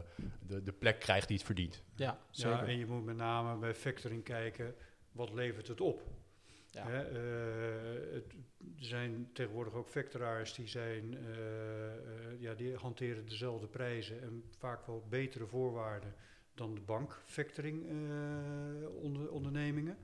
de, 0.48 0.64
de 0.64 0.72
plek 0.72 1.00
krijgt 1.00 1.28
die 1.28 1.38
het 1.38 1.46
verdient. 1.46 1.84
Ja, 1.96 2.20
zeker. 2.30 2.58
Ja, 2.58 2.66
en 2.66 2.78
je 2.78 2.86
moet 2.86 3.06
met 3.06 3.16
name 3.16 3.60
bij 3.60 3.74
factoring 3.74 4.24
kijken, 4.24 4.76
wat 5.12 5.34
levert 5.34 5.68
het 5.68 5.82
op? 5.82 6.02
Ja. 6.76 6.88
Hè, 6.88 7.02
eh, 7.02 8.14
het, 8.14 8.34
er 8.80 8.86
zijn 8.86 9.30
tegenwoordig 9.34 9.74
ook 9.74 9.90
factoraars 9.90 10.54
die, 10.54 10.68
zijn, 10.68 11.18
eh, 11.18 11.86
eh, 11.86 12.42
ja, 12.42 12.54
die 12.54 12.76
hanteren 12.76 13.26
dezelfde 13.26 13.68
prijzen 13.68 14.22
en 14.22 14.44
vaak 14.58 14.88
wel 14.88 15.06
betere 15.10 15.48
voorwaarden 15.48 16.14
dan 16.56 16.74
de 16.76 16.82
bank 16.82 17.22
ondernemingen. 19.30 19.98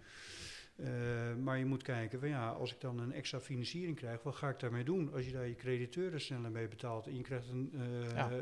Eh, 0.75 1.36
maar 1.36 1.58
je 1.58 1.65
moet 1.65 1.84
kijken, 1.84 2.20
van 2.20 2.29
ja, 2.29 2.50
als 2.50 2.74
ik 2.74 2.81
dan 2.81 3.00
een 3.00 3.12
extra 3.13 3.39
financiering 3.39 3.96
krijg, 3.98 4.24
wat 4.24 4.36
ga 4.36 4.50
ik 4.50 4.60
daarmee 4.60 4.84
doen? 4.84 5.13
Als 5.13 5.25
je 5.25 5.31
daar 5.31 5.48
je 5.48 5.55
crediteuren 5.55 6.22
sneller 6.22 6.51
mee 6.51 6.67
betaalt 6.67 7.08
en 7.08 7.15
je 7.15 7.22
krijgt 7.22 7.50
een, 7.50 7.72
eh, 7.74 8.12
Ja. 8.15 8.31
eh, 8.31 8.38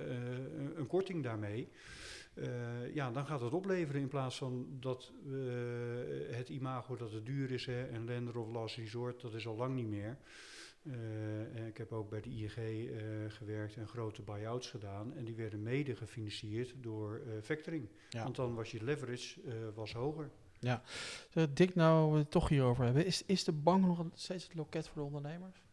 een- 0.76 0.88
korting 0.88 1.24
daarmee, 1.24 1.68
eh, 2.34 2.94
ja, 2.96 3.12
dan 3.12 3.26
gaat 3.26 3.42
het 3.42 3.54
opleveren 3.54 4.02
in 4.02 4.08
plaats 4.08 4.38
van 4.38 4.68
dat 4.80 5.12
het 6.32 6.50
imago 6.50 6.96
dat 6.96 7.12
het 7.12 7.26
duur 7.26 7.52
is 7.52 7.66
hè, 7.66 7.84
en 7.88 8.06
lender 8.06 8.38
of 8.38 8.52
last 8.52 8.76
resort, 8.78 9.22
dat 9.22 9.34
is 9.34 9.48
al 9.48 9.56
lang 9.56 9.76
niet 9.76 9.88
meer. 9.90 10.18
En 10.84 11.66
ik 11.68 11.78
heb 11.78 11.92
ook 11.92 12.10
bij 12.10 12.22
de 12.22 12.30
ING 12.30 12.56
eh, 12.56 13.02
gewerkt 13.28 13.76
en 13.76 13.88
grote 13.88 14.22
buy-outs 14.22 14.70
gedaan. 14.70 15.14
En 15.14 15.26
die 15.26 15.36
werden 15.36 15.64
mede 15.64 15.96
gefinancierd 15.96 16.74
door 16.78 17.22
eh, 17.26 17.42
factoring. 17.42 17.90
Ja. 18.10 18.24
Want 18.24 18.36
dan 18.36 18.56
was 18.56 18.72
je 18.72 18.84
leverage 18.84 19.40
was 19.74 19.94
hoger. 19.94 20.32
Zeg, 21.30 21.54
Dick, 21.54 21.76
nou 21.76 22.12
we 22.12 22.18
het 22.18 22.32
toch 22.32 22.50
hierover 22.50 22.84
hebben. 22.84 23.06
Is, 23.06 23.26
is 23.26 23.44
de 23.44 23.52
bank 23.52 23.86
nog 23.86 24.06
steeds 24.14 24.44
het 24.44 24.56
loket 24.56 24.88
voor 24.88 24.96
de 24.96 25.08
ondernemers? 25.08 25.64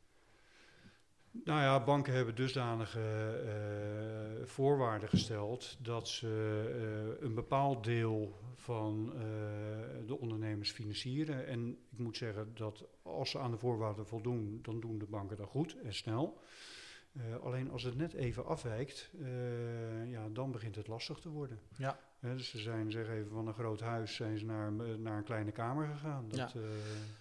Nou 1.44 1.60
ja, 1.60 1.84
banken 1.84 2.12
hebben 2.14 2.34
dusdanige 2.34 3.00
eh, 3.00 4.46
voorwaarden 4.46 5.08
gesteld 5.08 5.76
dat 5.80 6.08
ze 6.08 6.28
eh, 7.18 7.24
een 7.26 7.34
bepaald 7.34 7.84
deel 7.84 8.34
van 8.54 9.12
eh, 9.14 9.20
de 10.06 10.18
ondernemers 10.18 10.70
financieren. 10.70 11.46
En 11.46 11.78
ik 11.90 11.98
moet 11.98 12.16
zeggen 12.16 12.54
dat 12.54 12.84
als 13.02 13.30
ze 13.30 13.38
aan 13.38 13.50
de 13.50 13.58
voorwaarden 13.58 14.06
voldoen, 14.06 14.58
dan 14.62 14.80
doen 14.80 14.98
de 14.98 15.06
banken 15.06 15.36
dat 15.36 15.48
goed 15.48 15.76
en 15.82 15.94
snel. 15.94 16.40
Alleen 17.42 17.70
als 17.70 17.82
het 17.82 17.96
net 17.96 18.12
even 18.12 18.46
afwijkt, 18.46 19.10
ja, 20.06 20.28
dan 20.28 20.52
begint 20.52 20.76
het 20.76 20.86
lastig 20.86 21.18
te 21.18 21.28
worden. 21.28 21.60
Ja. 21.76 21.98
Dus 22.34 22.50
ze 22.50 22.58
zijn 22.58 22.90
zeg 22.90 23.08
even 23.08 23.30
van 23.30 23.46
een 23.46 23.54
groot 23.54 23.80
huis 23.80 24.14
zijn 24.14 24.38
ze 24.38 24.44
naar, 24.44 24.66
een- 24.66 25.02
naar 25.02 25.16
een 25.16 25.24
kleine 25.24 25.52
kamer 25.52 25.86
gegaan. 25.86 26.28
Dat, 26.28 26.52
Ja. 26.52 26.60
eh, 26.60 26.68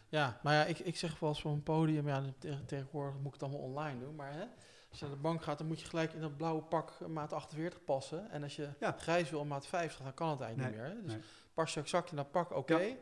Ja, 0.09 0.39
maar 0.43 0.53
ja, 0.53 0.65
ik, 0.65 0.79
ik 0.79 0.95
zeg 0.97 1.19
wel 1.19 1.29
eens 1.29 1.41
van 1.41 1.51
een 1.51 1.63
podium, 1.63 2.07
ja, 2.07 2.23
te- 2.37 2.65
tegenwoordig 2.65 3.15
moet 3.17 3.25
ik 3.27 3.33
het 3.33 3.43
allemaal 3.43 3.61
online 3.61 3.99
doen. 3.99 4.15
Maar 4.15 4.33
hè, 4.33 4.43
als 4.89 4.99
je 4.99 5.05
naar 5.05 5.15
de 5.15 5.21
bank 5.21 5.43
gaat, 5.43 5.57
dan 5.57 5.67
moet 5.67 5.79
je 5.79 5.85
gelijk 5.87 6.13
in 6.13 6.21
dat 6.21 6.37
blauwe 6.37 6.61
pak 6.61 7.07
maat 7.07 7.33
48 7.33 7.83
passen. 7.83 8.29
En 8.31 8.43
als 8.43 8.55
je 8.55 8.69
Ja. 8.79 8.91
grijs 8.99 9.29
wil 9.29 9.45
maat 9.45 9.67
50, 9.67 10.03
dan 10.03 10.13
kan 10.13 10.29
het 10.29 10.39
eigenlijk 10.41 10.75
Nee, 10.75 10.81
niet 10.85 10.89
meer. 10.93 11.01
Hè? 11.01 11.07
Dus 11.07 11.13
nee. 11.13 11.23
pas 11.53 11.73
je 11.73 11.79
exact 11.79 12.09
in 12.09 12.15
dat 12.15 12.31
pak, 12.31 12.51
oké. 12.55 12.95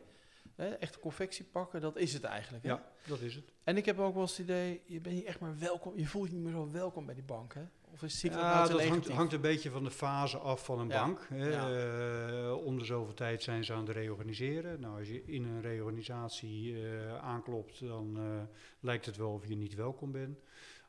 Hè, 0.54 0.68
Echte 0.68 0.98
confectiepakken, 0.98 1.80
dat 1.80 1.96
is 1.96 2.12
het 2.12 2.24
eigenlijk. 2.24 2.64
Hè? 2.64 2.70
ja, 2.70 2.82
dat 3.06 3.20
is 3.20 3.34
het. 3.34 3.44
En 3.64 3.76
ik 3.76 3.84
heb 3.84 3.98
ook 3.98 4.12
wel 4.12 4.22
eens 4.22 4.30
het 4.36 4.40
idee, 4.46 4.82
je 4.86 5.00
bent 5.00 5.14
niet 5.14 5.24
echt 5.24 5.40
meer 5.40 5.58
welkom, 5.58 5.92
je 5.96 6.06
voelt 6.06 6.28
je 6.28 6.34
niet 6.34 6.42
meer 6.44 6.52
zo 6.52 6.70
welkom 6.70 7.06
bij 7.06 7.14
die 7.14 7.24
bank. 7.24 7.54
Hè? 7.54 7.62
Of 7.94 8.02
is 8.02 8.22
nou 8.22 8.36
Ja, 8.36 8.66
dat 8.66 8.84
hangt, 8.84 9.08
hangt 9.08 9.32
een 9.32 9.40
beetje 9.40 9.70
van 9.70 9.84
de 9.84 9.90
fase 9.90 10.38
af 10.38 10.64
van 10.64 10.78
een 10.78 10.88
Ja, 10.88 11.04
bank. 11.04 11.26
Hè. 11.28 11.50
Eh, 11.50 12.64
om 12.64 12.78
de 12.78 12.84
zoveel 12.84 13.14
tijd 13.14 13.42
zijn 13.42 13.64
ze 13.64 13.72
aan 13.72 13.86
het 13.86 13.96
reorganiseren. 13.96 14.80
Nou, 14.80 14.98
als 14.98 15.08
je 15.08 15.24
in 15.24 15.44
een 15.44 15.60
reorganisatie 15.60 16.86
eh, 16.86 17.16
aanklopt, 17.16 17.86
dan 17.86 18.16
eh, 18.16 18.56
lijkt 18.80 19.06
het 19.06 19.16
wel 19.16 19.32
of 19.32 19.48
je 19.48 19.56
niet 19.56 19.74
welkom 19.74 20.12
bent. 20.12 20.38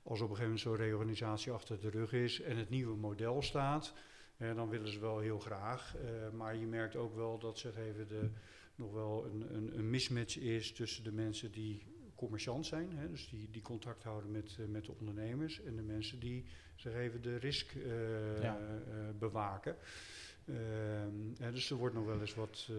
Als 0.04 0.22
op 0.22 0.30
een 0.30 0.36
gegeven 0.36 0.44
moment 0.44 0.60
zo'n 0.60 0.76
reorganisatie 0.76 1.52
achter 1.52 1.80
de 1.80 1.90
rug 1.90 2.14
is 2.14 2.42
en 2.42 2.58
het 2.58 2.70
nieuwe 2.70 2.96
model 2.96 3.42
staat, 3.42 3.94
dan 4.38 4.70
willen 4.70 4.88
ze 4.88 5.00
wel 5.00 5.20
heel 5.20 5.40
graag. 5.40 5.96
Maar 6.34 6.56
je 6.56 6.66
merkt 6.66 6.96
ook 6.96 7.16
wel 7.16 7.40
dat 7.40 7.58
zeg 7.60 7.78
even 7.78 8.08
de, 8.08 8.30
nog 8.76 8.94
wel 8.94 9.26
een, 9.26 9.56
een, 9.56 9.78
een 9.78 9.90
mismatch 9.90 10.38
is 10.38 10.72
tussen 10.72 11.04
de 11.04 11.12
mensen 11.12 11.52
die 11.52 11.84
commerciant 12.16 12.66
zijn, 12.66 12.92
hè, 12.98 13.10
dus 13.10 13.30
die, 13.30 13.48
die 13.52 13.62
contact 13.62 14.04
houden 14.04 14.32
met, 14.32 14.56
eh, 14.60 14.66
met 14.66 14.86
de 14.86 14.94
ondernemers, 15.00 15.62
en 15.62 15.76
de 15.76 15.82
mensen 15.82 16.20
die 16.20 16.46
zeg 16.76 16.94
even 16.94 17.22
de 17.22 17.36
risk 17.36 17.74
eh, 17.76 18.42
Ja. 18.42 18.58
eh, 18.58 18.94
bewaken. 19.20 19.76
Ehm, 20.46 21.14
hè, 21.38 21.52
dus 21.52 21.70
er 21.70 21.76
wordt 21.78 21.96
nog 21.96 22.06
wel 22.06 22.22
eens 22.22 22.36
wat 22.36 22.70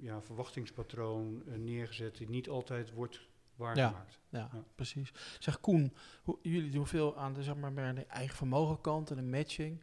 ja, 0.00 0.22
verwachtingspatroon 0.22 1.42
neergezet 1.56 2.16
die 2.16 2.28
niet 2.28 2.48
altijd 2.48 2.92
wordt 2.92 3.20
waargemaakt. 3.56 4.18
Ja, 4.28 4.50
Ja. 4.52 4.64
precies. 4.74 5.12
Zeg 5.38 5.60
Koen, 5.60 5.92
hoe, 6.22 6.38
jullie 6.42 6.70
doen 6.70 6.86
veel 6.86 7.16
aan 7.16 7.32
de, 7.34 7.42
zeg 7.42 7.56
maar, 7.56 7.72
meer 7.72 7.94
de 7.94 8.06
eigen 8.06 8.36
vermogenkant 8.36 9.10
en 9.10 9.16
de 9.16 9.22
matching. 9.22 9.80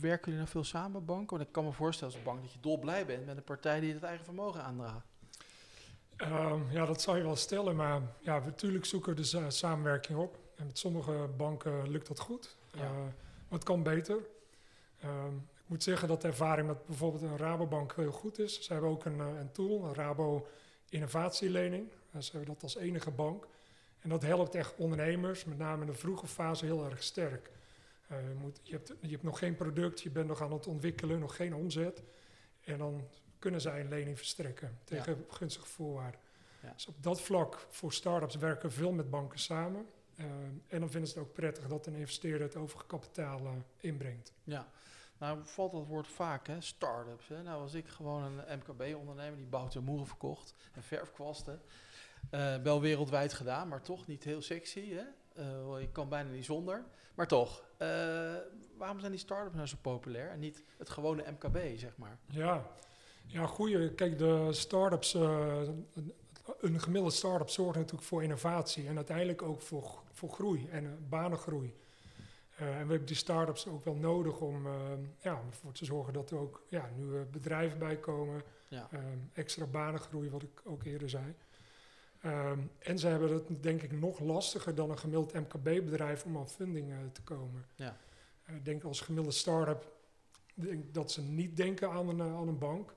Werken 0.00 0.24
jullie 0.24 0.38
nou 0.38 0.48
veel 0.48 0.64
samen 0.64 0.92
met 0.92 1.06
banken? 1.06 1.36
Want 1.36 1.48
ik 1.48 1.52
kan 1.52 1.64
me 1.64 1.72
voorstellen 1.72 2.14
als 2.14 2.22
bank 2.22 2.42
dat 2.42 2.52
je 2.52 2.60
dolblij 2.60 3.06
bent 3.06 3.26
met 3.26 3.36
een 3.36 3.44
partij 3.44 3.80
die 3.80 3.92
het 3.92 4.02
eigen 4.02 4.24
vermogen 4.24 4.62
aandraagt. 4.62 5.06
Ehm, 6.16 6.70
ja, 6.70 6.86
dat 6.86 7.02
zou 7.02 7.16
je 7.16 7.22
wel 7.22 7.36
stellen, 7.36 7.76
maar 7.76 8.02
ja, 8.20 8.40
we 8.40 8.46
natuurlijk 8.46 8.84
zoeken 8.84 9.14
we 9.14 9.20
de 9.20 9.50
samenwerking 9.50 10.18
op. 10.18 10.38
En 10.56 10.66
met 10.66 10.78
sommige 10.78 11.28
banken 11.36 11.90
lukt 11.90 12.06
dat 12.06 12.18
goed, 12.18 12.56
Ja. 12.72 12.80
Eh, 12.80 12.90
maar 13.48 13.58
het 13.58 13.64
kan 13.64 13.82
beter. 13.82 14.16
Ehm, 15.00 15.34
ik 15.36 15.72
moet 15.72 15.82
zeggen 15.82 16.08
dat 16.08 16.20
de 16.20 16.28
ervaring 16.28 16.66
met 16.66 16.86
bijvoorbeeld 16.86 17.22
een 17.22 17.36
Rabobank 17.36 17.94
heel 17.96 18.12
goed 18.12 18.38
is. 18.38 18.62
Ze 18.62 18.72
hebben 18.72 18.90
ook 18.90 19.04
een, 19.04 19.20
eh, 19.20 19.38
een 19.38 19.52
tool, 19.52 19.84
een 19.84 19.94
Rabo 19.94 20.46
Innovatielening. 20.88 21.88
Eh, 22.12 22.20
ze 22.20 22.30
hebben 22.30 22.54
dat 22.54 22.62
als 22.62 22.76
enige 22.76 23.10
bank. 23.10 23.46
En 24.00 24.08
dat 24.08 24.22
helpt 24.22 24.54
echt 24.54 24.74
ondernemers, 24.76 25.44
met 25.44 25.58
name 25.58 25.80
in 25.80 25.86
de 25.86 25.98
vroege 25.98 26.26
fase, 26.26 26.64
heel 26.64 26.84
erg 26.84 27.02
sterk. 27.02 27.50
Eh, 28.08 28.28
je, 28.28 28.34
moet, 28.34 28.60
je, 28.62 28.72
hebt, 28.72 28.92
je 29.00 29.10
hebt 29.10 29.22
nog 29.22 29.38
geen 29.38 29.54
product, 29.54 30.00
je 30.00 30.10
bent 30.10 30.26
nog 30.26 30.42
aan 30.42 30.52
het 30.52 30.66
ontwikkelen, 30.66 31.18
nog 31.18 31.36
geen 31.36 31.54
omzet. 31.54 32.02
En 32.64 32.78
dan 32.78 33.08
kunnen 33.38 33.60
zij 33.60 33.80
een 33.80 33.88
lening 33.88 34.16
verstrekken 34.16 34.78
tegen 34.84 35.24
gunstige 35.28 35.66
voorwaarden. 35.66 36.20
Ja. 36.62 36.72
Dus 36.72 36.86
op 36.86 37.02
dat 37.02 37.20
vlak 37.20 37.66
voor 37.70 37.92
start-ups 37.92 38.36
werken 38.36 38.68
we 38.68 38.74
veel 38.74 38.92
met 38.92 39.10
banken 39.10 39.38
samen. 39.38 39.86
Eh, 40.16 40.24
en 40.66 40.80
dan 40.80 40.90
vinden 40.90 41.10
ze 41.10 41.18
het 41.18 41.28
ook 41.28 41.32
prettig 41.32 41.66
dat 41.66 41.86
een 41.86 41.94
investeerder 41.94 42.46
het 42.46 42.56
overige 42.56 42.86
kapitaal 42.86 43.38
eh, 43.46 43.52
inbrengt. 43.76 44.32
Ja. 44.44 44.68
Nou 45.18 45.38
valt 45.42 45.72
dat 45.72 45.86
woord 45.86 46.08
vaak, 46.08 46.46
hè? 46.46 46.60
Start-ups. 46.60 47.28
Hè? 47.28 47.42
Nou 47.42 47.60
was 47.60 47.74
ik 47.74 47.88
gewoon 47.88 48.22
een 48.22 48.58
MKB-ondernemer 48.58 49.36
die 49.36 49.46
bouten 49.46 49.80
en 49.80 49.86
moeren 49.86 50.06
verkocht 50.06 50.54
en 50.72 50.82
verfkwasten. 50.82 51.62
Eh, 52.30 52.56
wel 52.56 52.80
wereldwijd 52.80 53.32
gedaan, 53.32 53.68
maar 53.68 53.82
toch 53.82 54.06
niet 54.06 54.24
heel 54.24 54.42
sexy. 54.42 54.92
Hè? 54.92 55.04
Je 55.78 55.88
kan 55.92 56.08
bijna 56.08 56.30
niet 56.30 56.44
zonder. 56.44 56.84
Maar 57.14 57.26
toch, 57.26 57.64
waarom 58.76 59.00
zijn 59.00 59.10
die 59.10 59.20
start-ups 59.20 59.54
nou 59.54 59.66
zo 59.66 59.76
populair 59.80 60.30
en 60.30 60.38
niet 60.38 60.64
het 60.78 60.90
gewone 60.90 61.30
MKB, 61.30 61.78
zeg 61.78 61.96
maar? 61.96 62.18
Ja, 62.26 62.70
ja 63.26 63.46
goeie. 63.46 63.94
Kijk, 63.94 64.18
de 64.18 64.48
start-ups, 64.52 65.14
eh, 65.14 65.60
een- 66.60 66.80
gemiddelde 66.80 67.14
start-up 67.16 67.48
zorgt 67.48 67.76
natuurlijk 67.78 68.06
voor 68.06 68.22
innovatie 68.22 68.86
en 68.86 68.96
uiteindelijk 68.96 69.42
ook 69.42 69.60
voor, 69.60 70.02
voor 70.12 70.28
groei 70.28 70.68
en 70.70 70.84
eh, 70.84 70.90
banengroei. 71.08 71.74
Eh, 72.56 72.66
en 72.66 72.72
we 72.72 72.76
hebben 72.90 73.04
die 73.06 73.16
start-ups 73.16 73.66
ook 73.66 73.84
wel 73.84 73.94
nodig 73.94 74.40
om, 74.40 74.66
ja, 75.22 75.40
ervoor 75.50 75.72
te 75.72 75.84
zorgen 75.84 76.12
dat 76.12 76.30
er 76.30 76.38
ook 76.38 76.62
ja, 76.68 76.90
nieuwe 76.96 77.24
bedrijven 77.24 77.78
bij 77.78 77.96
komen. 77.96 78.42
Ja. 78.68 78.88
extra 79.32 79.66
banengroei, 79.66 80.30
wat 80.30 80.42
ik 80.42 80.60
ook 80.64 80.84
eerder 80.84 81.08
zei. 81.10 81.34
Ehm, 82.20 82.58
en 82.78 82.98
ze 82.98 83.06
hebben 83.06 83.32
het 83.32 83.62
denk 83.62 83.82
ik 83.82 83.92
nog 83.92 84.20
lastiger 84.20 84.74
dan 84.74 84.90
een 84.90 84.98
gemiddeld 84.98 85.32
MKB-bedrijf 85.32 86.24
om 86.24 86.36
aan 86.36 86.48
funding 86.48 86.92
te 87.12 87.22
komen. 87.22 87.64
Ja. 87.74 87.96
Ik 88.46 88.64
denk 88.64 88.84
als 88.84 89.00
gemiddelde 89.00 89.36
start-up 89.36 89.92
denk 90.54 90.94
dat 90.94 91.12
ze 91.12 91.22
niet 91.22 91.56
denken 91.56 91.90
aan 91.90 92.08
een, 92.08 92.20
aan 92.22 92.48
een 92.48 92.58
bank. 92.58 92.94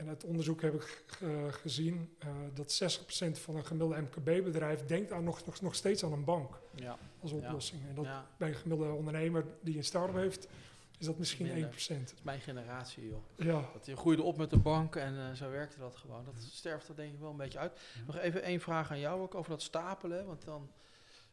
En 0.00 0.08
uit 0.08 0.24
onderzoek 0.24 0.62
heb 0.62 0.74
ik 0.74 1.08
gezien 1.50 2.14
eh, 2.18 2.28
dat 2.54 3.00
60% 3.00 3.40
van 3.40 3.56
een 3.56 3.66
gemiddelde 3.66 4.00
MKB-bedrijf 4.00 4.86
denkt 4.86 5.12
aan 5.12 5.24
nog, 5.24 5.46
nog, 5.46 5.60
nog 5.60 5.74
steeds 5.74 6.04
aan 6.04 6.12
een 6.12 6.24
bank 6.24 6.60
Ja. 6.74 6.98
als 7.20 7.32
oplossing. 7.32 7.82
En 7.88 7.94
dat 7.94 8.06
bij 8.36 8.48
een 8.48 8.54
gemiddelde 8.54 8.92
ondernemer 8.92 9.44
die 9.60 9.76
een 9.76 9.84
start-up 9.84 10.14
heeft, 10.14 10.48
is 10.98 11.06
dat 11.06 11.18
misschien 11.18 11.46
Minder. 11.46 11.70
1%. 11.70 11.72
Dat 11.88 12.12
is 12.16 12.22
mijn 12.22 12.40
generatie, 12.40 13.08
joh. 13.08 13.22
Ja, 13.36 13.68
Dat 13.72 13.86
je 13.86 13.96
groeide 13.96 14.22
op 14.22 14.36
met 14.36 14.50
de 14.50 14.58
bank 14.58 14.96
en 14.96 15.18
eh, 15.18 15.32
zo 15.32 15.50
werkte 15.50 15.78
dat 15.78 15.96
gewoon. 15.96 16.24
Dat 16.24 16.34
sterft 16.38 16.88
er 16.88 16.96
denk 16.96 17.12
ik 17.12 17.20
wel 17.20 17.30
een 17.30 17.36
beetje 17.36 17.58
uit. 17.58 17.80
Nog 18.06 18.16
even 18.16 18.42
één 18.42 18.60
vraag 18.60 18.90
aan 18.90 18.98
jou 19.00 19.20
ook 19.20 19.34
over 19.34 19.50
dat 19.50 19.62
stapelen. 19.62 20.26
Want 20.26 20.44
dan, 20.44 20.70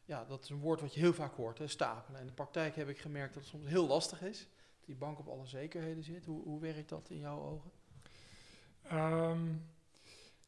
ja, 0.06 0.26
dat 0.26 0.44
is 0.44 0.50
een 0.50 0.60
woord 0.60 0.82
wat 0.82 0.94
je 0.94 1.00
heel 1.00 1.14
vaak 1.14 1.36
hoort, 1.36 1.58
hè, 1.58 1.68
stapelen. 1.68 2.20
In 2.22 2.28
de 2.28 2.34
praktijk 2.34 2.76
heb 2.76 2.90
ik 2.90 3.00
gemerkt 3.00 3.34
dat 3.34 3.44
het 3.44 3.52
soms 3.52 3.68
heel 3.68 3.88
lastig 3.88 4.22
is. 4.22 4.40
Dat 4.78 4.86
die 4.86 4.96
bank 4.96 5.20
op 5.20 5.28
alle 5.28 5.46
zekerheden 5.46 6.04
zit. 6.04 6.26
Hoe, 6.26 6.44
hoe 6.44 6.60
werkt 6.60 6.90
dat 6.90 7.10
in 7.10 7.20
jouw 7.20 7.40
ogen? 7.42 7.72
Ehm, 8.90 9.40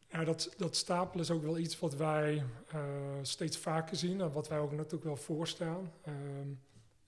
ja 0.07 0.23
dat, 0.23 0.53
dat 0.57 0.75
stapelen 0.75 1.23
is 1.23 1.31
ook 1.31 1.43
wel 1.43 1.57
iets 1.57 1.79
wat 1.79 1.95
wij 1.95 2.43
eh, 2.67 2.81
steeds 3.21 3.57
vaker 3.57 3.95
zien 3.95 4.21
en 4.21 4.31
wat 4.31 4.47
wij 4.47 4.59
ook 4.59 4.71
natuurlijk 4.71 5.03
wel 5.03 5.15
voorstaan. 5.15 5.91
Ehm 6.01 6.51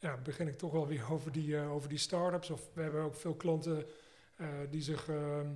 ja, 0.01 0.17
begin 0.17 0.47
ik 0.47 0.57
toch 0.57 0.71
wel 0.71 0.87
weer 0.87 1.05
over 1.13 1.31
die, 1.31 1.57
eh, 1.57 1.71
over 1.71 1.89
die 1.89 1.97
start-ups. 1.97 2.49
Of 2.49 2.69
we 2.73 2.81
hebben 2.81 3.01
ook 3.01 3.15
veel 3.15 3.35
klanten 3.35 3.85
eh, 4.35 4.47
die 4.69 4.81
zich, 4.81 5.09
ehm, 5.09 5.47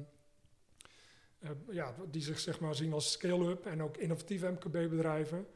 eh, 1.39 1.49
ja, 1.69 1.95
die 2.11 2.21
zich 2.21 2.39
zeg 2.39 2.59
maar, 2.59 2.75
zien 2.75 2.93
als 2.93 3.11
scale-up 3.11 3.65
en 3.65 3.83
ook 3.83 3.97
innovatieve 3.97 4.51
MKB-bedrijven. 4.51 5.47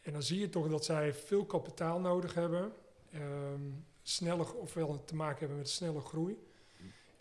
En 0.00 0.12
dan 0.12 0.22
zie 0.22 0.40
je 0.40 0.48
toch 0.48 0.68
dat 0.68 0.84
zij 0.84 1.14
veel 1.14 1.44
kapitaal 1.44 2.00
nodig 2.00 2.34
hebben, 2.34 2.72
ehm, 3.12 3.60
sneller, 4.02 4.54
ofwel 4.54 5.04
te 5.04 5.14
maken 5.14 5.38
hebben 5.38 5.56
met 5.56 5.68
snelle 5.68 6.00
groei. 6.00 6.38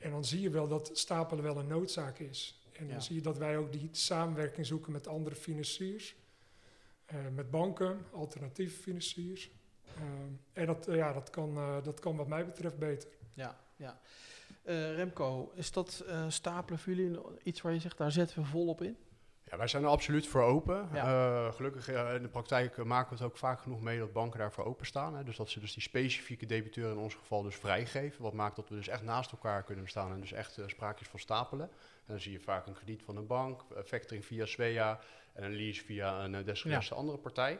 En 0.05 0.11
dan 0.11 0.25
zie 0.25 0.41
je 0.41 0.49
wel 0.49 0.67
dat 0.67 0.89
stapelen 0.93 1.43
wel 1.43 1.57
een 1.57 1.67
noodzaak 1.67 2.19
is. 2.19 2.59
En 2.73 2.85
dan 2.85 2.95
Ja. 2.95 2.99
zie 3.01 3.15
je 3.15 3.21
dat 3.21 3.37
wij 3.37 3.57
ook 3.57 3.71
die 3.71 3.89
samenwerking 3.91 4.65
zoeken 4.65 4.91
met 4.91 5.07
andere 5.07 5.35
financiers. 5.35 6.15
eh, 7.05 7.17
met 7.35 7.51
banken, 7.51 8.05
alternatieve 8.11 8.77
financiers. 8.81 9.49
Ehm, 9.95 10.31
en 10.53 10.65
dat, 10.65 10.87
eh, 10.87 10.95
ja, 10.95 11.13
dat, 11.13 11.29
kan, 11.29 11.57
eh, 11.57 11.83
dat 11.83 11.99
kan 11.99 12.15
wat 12.15 12.27
mij 12.27 12.45
betreft 12.45 12.77
beter. 12.77 13.09
Ja, 13.33 13.59
ja. 13.75 13.99
Eh, 14.63 14.95
Remco, 14.95 15.51
is 15.55 15.71
dat 15.71 16.03
eh, 16.07 16.29
stapelen 16.29 16.79
voor 16.79 16.93
jullie 16.93 17.19
iets 17.43 17.61
waar 17.61 17.73
je 17.73 17.79
zegt, 17.79 17.97
daar 17.97 18.11
zetten 18.11 18.41
we 18.41 18.45
volop 18.47 18.81
in? 18.81 18.97
Ja, 19.51 19.57
wij 19.57 19.67
zijn 19.67 19.83
er 19.83 19.89
absoluut 19.89 20.27
voor 20.27 20.41
open. 20.41 20.89
Ja. 20.93 21.05
Eh, 21.47 21.53
gelukkig 21.53 21.89
eh, 21.89 22.13
in 22.15 22.21
de 22.21 22.27
praktijk 22.27 22.83
maken 22.83 23.09
we 23.09 23.15
het 23.15 23.31
ook 23.31 23.37
vaak 23.37 23.59
genoeg 23.61 23.81
mee 23.81 23.99
dat 23.99 24.13
banken 24.13 24.39
daarvoor 24.39 24.65
openstaan. 24.65 25.15
Hè. 25.15 25.23
Dus 25.23 25.37
dat 25.37 25.49
ze 25.49 25.59
dus 25.59 25.73
die 25.73 25.83
specifieke 25.83 26.45
debiteur 26.45 26.91
in 26.91 26.97
ons 26.97 27.13
geval 27.15 27.41
dus 27.41 27.55
vrijgeven. 27.55 28.21
Wat 28.23 28.33
maakt 28.33 28.55
dat 28.55 28.69
we 28.69 28.75
dus 28.75 28.87
echt 28.87 29.03
naast 29.03 29.31
elkaar 29.31 29.63
kunnen 29.63 29.83
bestaan 29.83 30.11
en 30.13 30.19
dus 30.21 30.31
echt 30.31 30.57
eh, 30.57 30.67
sprake 30.67 31.01
is 31.01 31.07
van 31.07 31.19
stapelen. 31.19 31.65
En 31.69 32.11
dan 32.13 32.19
zie 32.19 32.31
je 32.31 32.39
vaak 32.39 32.67
een 32.67 32.73
krediet 32.73 33.03
van 33.03 33.17
een 33.17 33.27
bank, 33.27 33.61
factoring 33.85 34.25
via 34.25 34.45
Svea 34.45 34.99
en 35.33 35.43
een 35.43 35.55
lease 35.55 35.83
via 35.85 36.23
een 36.23 36.43
desgewenste 36.45 36.95
andere 36.95 37.17
partij. 37.17 37.59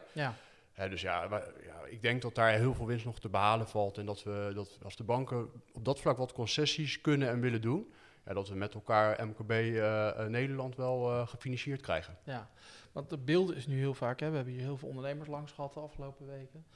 Ja, 0.76 0.88
dus 0.88 1.00
ja, 1.00 1.28
wij- 1.28 1.52
ja, 1.66 1.80
ik 1.88 2.02
denk 2.02 2.22
dat 2.22 2.34
daar 2.34 2.50
heel 2.52 2.74
veel 2.74 2.86
winst 2.86 3.04
nog 3.04 3.20
te 3.20 3.28
behalen 3.28 3.68
valt. 3.68 3.98
En 3.98 4.06
dat 4.06 4.22
we, 4.22 4.52
dat 4.54 4.78
als 4.82 4.96
de 4.96 5.04
banken 5.04 5.50
op 5.72 5.84
dat 5.84 6.00
vlak 6.00 6.16
wat 6.16 6.32
concessies 6.32 7.00
kunnen 7.00 7.28
en 7.28 7.40
willen 7.40 7.60
doen, 7.60 7.92
ja, 8.26 8.34
dat 8.34 8.48
we 8.48 8.54
met 8.54 8.74
elkaar 8.74 9.26
MKB 9.26 9.50
eh, 9.50 10.08
eh, 10.08 10.26
Nederland 10.28 10.76
wel 10.76 11.10
eh, 11.10 11.28
gefinancierd 11.28 11.80
krijgen. 11.80 12.16
ja. 12.24 12.50
Want 12.92 13.10
de 13.10 13.18
beeld 13.18 13.54
is 13.54 13.66
nu 13.66 13.78
heel 13.78 13.94
vaak, 13.94 14.20
hè, 14.20 14.30
we 14.30 14.36
hebben 14.36 14.54
hier 14.54 14.62
heel 14.62 14.76
veel 14.76 14.88
ondernemers 14.88 15.28
langs 15.28 15.52
gehad 15.52 15.74
de 15.74 15.80
afgelopen 15.80 16.26
weken. 16.26 16.66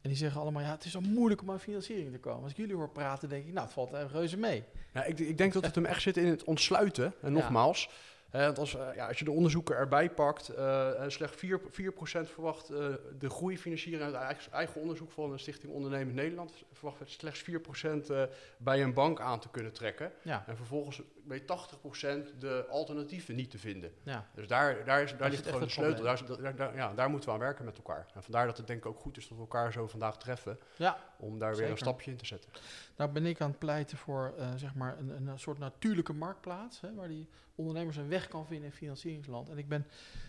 En 0.00 0.08
die 0.08 0.18
zeggen 0.18 0.40
allemaal, 0.40 0.62
ja, 0.62 0.70
het 0.70 0.84
is 0.84 0.92
zo 0.92 1.00
moeilijk 1.00 1.42
om 1.42 1.50
aan 1.50 1.60
financiering 1.60 2.12
te 2.12 2.18
komen. 2.18 2.42
Als 2.42 2.50
ik 2.50 2.56
jullie 2.56 2.74
hoor 2.74 2.90
praten, 2.90 3.28
denk 3.28 3.46
ik, 3.46 3.52
nou, 3.52 3.64
het 3.64 3.74
valt 3.74 3.90
reuze 4.12 4.36
mee. 4.36 4.64
Ja, 4.94 5.04
ik, 5.04 5.18
ik 5.18 5.38
denk 5.38 5.52
dat 5.52 5.64
het 5.64 5.74
hem 5.74 5.84
echt 5.84 6.02
zit 6.02 6.16
in 6.16 6.26
het 6.26 6.44
ontsluiten. 6.44 7.14
En 7.20 7.34
Ja. 7.34 7.38
Want 8.40 8.58
als, 8.58 8.76
eh, 8.76 8.94
ja, 8.94 9.08
als 9.08 9.18
je 9.18 9.24
de 9.24 9.30
onderzoeken 9.30 9.76
erbij 9.76 10.10
pakt, 10.10 10.48
eh, 10.48 11.04
eh, 11.04 11.10
slechts 11.10 11.36
4%, 11.36 11.74
4% 11.74 12.28
verwacht 12.30 12.66
de 13.18 13.30
groeifinanciering 13.30 14.02
uit 14.02 14.14
eigen, 14.14 14.52
eigen 14.52 14.80
onderzoek 14.80 15.10
van 15.10 15.30
de 15.30 15.38
Stichting 15.38 15.72
Ondernemend 15.72 16.14
Nederland. 16.16 16.52
Verwacht 16.72 17.10
slechts 17.10 17.40
4% 17.40 18.10
eh, 18.10 18.22
bij 18.56 18.82
een 18.82 18.94
bank 18.94 19.20
aan 19.20 19.40
te 19.40 19.48
kunnen 19.50 19.72
trekken. 19.72 20.12
Ja, 20.22 20.44
En 20.46 20.56
vervolgens 20.56 21.02
bij 21.24 21.40
80% 21.40 22.34
de 22.38 22.66
alternatieven 22.70 23.34
niet 23.36 23.50
te 23.50 23.58
vinden. 23.58 23.92
ja, 24.02 24.26
Dus 24.34 24.48
daar, 24.48 24.84
daar, 24.84 25.02
is, 25.02 25.10
daar 25.10 25.18
Daar 25.18 25.30
ligt 25.30 25.46
gewoon 25.46 25.60
de 25.62 25.68
sleutel. 25.68 26.04
Daar, 26.04 26.26
daar, 26.42 26.56
daar- 26.56 26.76
ja, 26.76 26.94
daar 26.94 27.10
moeten 27.10 27.28
we 27.28 27.34
aan 27.34 27.40
werken 27.40 27.64
met 27.64 27.76
elkaar. 27.76 28.06
En 28.14 28.22
vandaar 28.22 28.46
dat 28.46 28.56
het 28.56 28.66
denk 28.66 28.78
ik 28.78 28.86
ook 28.86 28.98
goed 29.00 29.16
is 29.16 29.28
dat 29.28 29.36
we 29.36 29.42
elkaar 29.42 29.72
zo 29.72 29.86
vandaag 29.88 30.18
treffen. 30.18 30.58
ja. 30.76 30.96
Om 31.18 31.38
daar 31.38 31.56
weer 31.56 31.70
een 31.70 31.78
stapje 31.78 32.10
in 32.10 32.16
te 32.16 32.26
zetten. 32.26 32.50
Nou 32.96 33.10
ben 33.10 33.26
ik 33.26 33.40
aan 33.40 33.50
het 33.50 33.58
pleiten 33.58 33.96
voor 33.98 34.34
zeg 34.56 34.74
maar 34.74 34.98
een, 34.98 35.26
een 35.28 35.38
soort 35.38 35.58
natuurlijke 35.58 36.12
marktplaats, 36.12 36.80
hè, 36.80 36.94
waar 36.94 37.08
die 37.08 37.28
ondernemers 37.54 37.96
een 37.96 38.08
weg 38.08 38.28
kan 38.28 38.46
vinden 38.46 38.66
in 38.66 38.72
financieringsland. 38.76 39.48
En 39.48 39.58
ik 39.58 39.68
ben 39.68 39.86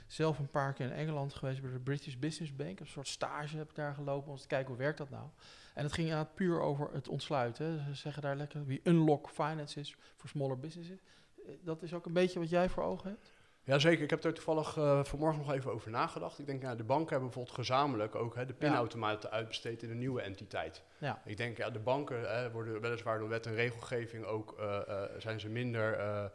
zelf 0.07 0.39
een 0.39 0.49
paar 0.49 0.73
keer 0.73 0.85
in 0.85 0.91
Engeland 0.91 1.33
geweest 1.33 1.61
bij 1.61 1.71
de 1.71 1.79
British 1.79 2.15
Business 2.15 2.55
Bank. 2.55 2.79
Een 2.79 2.87
soort 2.87 3.07
stage 3.07 3.57
heb 3.57 3.69
ik 3.69 3.75
daar 3.75 3.93
gelopen 3.93 4.31
om 4.31 4.37
te 4.37 4.47
kijken 4.47 4.67
hoe 4.67 4.77
werkt 4.77 4.97
dat 4.97 5.09
nou. 5.09 5.27
En 5.73 5.83
het 5.83 5.93
ging 5.93 6.07
inderdaad 6.07 6.35
puur 6.35 6.61
over 6.61 6.89
het 6.93 7.07
ontsluiten. 7.07 7.85
Ze 7.85 7.93
zeggen 7.93 8.21
daar 8.21 8.35
lekker 8.35 8.65
wie 8.65 8.81
unlock 8.83 9.29
finances 9.29 9.95
voor 10.15 10.29
smaller 10.29 10.59
businesses. 10.59 10.97
Eh, 11.45 11.51
Dat 11.61 11.81
is 11.81 11.93
ook 11.93 12.05
een 12.05 12.13
beetje 12.13 12.39
wat 12.39 12.49
jij 12.49 12.69
voor 12.69 12.83
ogen 12.83 13.09
hebt. 13.09 13.32
Jazeker, 13.65 14.03
ik 14.03 14.09
heb 14.09 14.23
er 14.23 14.33
toevallig 14.33 14.77
eh, 14.77 15.03
vanmorgen 15.03 15.39
nog 15.39 15.51
even 15.51 15.71
over 15.71 15.91
nagedacht. 15.91 16.39
Ik 16.39 16.45
denk, 16.45 16.61
ja, 16.61 16.75
de 16.75 16.83
banken 16.83 17.09
hebben 17.09 17.27
bijvoorbeeld 17.27 17.55
gezamenlijk 17.55 18.15
ook 18.15 18.35
hè, 18.35 18.45
de 18.45 18.53
pinautomaten 18.53 19.31
uitbesteed 19.31 19.83
in 19.83 19.89
een 19.89 19.97
nieuwe 19.97 20.21
entiteit. 20.21 20.83
Ja. 20.97 21.21
Ik 21.25 21.37
denk, 21.37 21.57
ja, 21.57 21.69
de 21.69 21.79
banken 21.79 22.35
hè, 22.35 22.51
worden 22.51 22.81
weliswaar 22.81 23.19
door 23.19 23.29
wet 23.29 23.45
en 23.45 23.55
regelgeving 23.55 24.25
ook, 24.25 24.55
eh, 24.59 24.87
eh, 24.87 25.09
zijn 25.17 25.39
ze 25.39 25.49
minder 25.49 26.31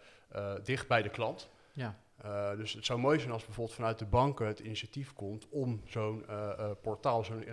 dicht 0.62 0.88
bij 0.88 1.02
de 1.02 1.08
klant. 1.08 1.48
Ja, 1.72 1.98
Eh, 2.18 2.56
dus 2.56 2.72
het 2.72 2.84
zou 2.86 2.98
mooi 2.98 3.18
zijn 3.18 3.32
als 3.32 3.44
bijvoorbeeld 3.44 3.76
vanuit 3.76 3.98
de 3.98 4.06
banken 4.06 4.46
het 4.46 4.58
initiatief 4.58 5.12
komt 5.12 5.48
om 5.48 5.80
zo'n 5.86 6.24
eh, 6.28 6.50
eh, 6.58 6.70
portaal, 6.82 7.24
zo'n 7.24 7.44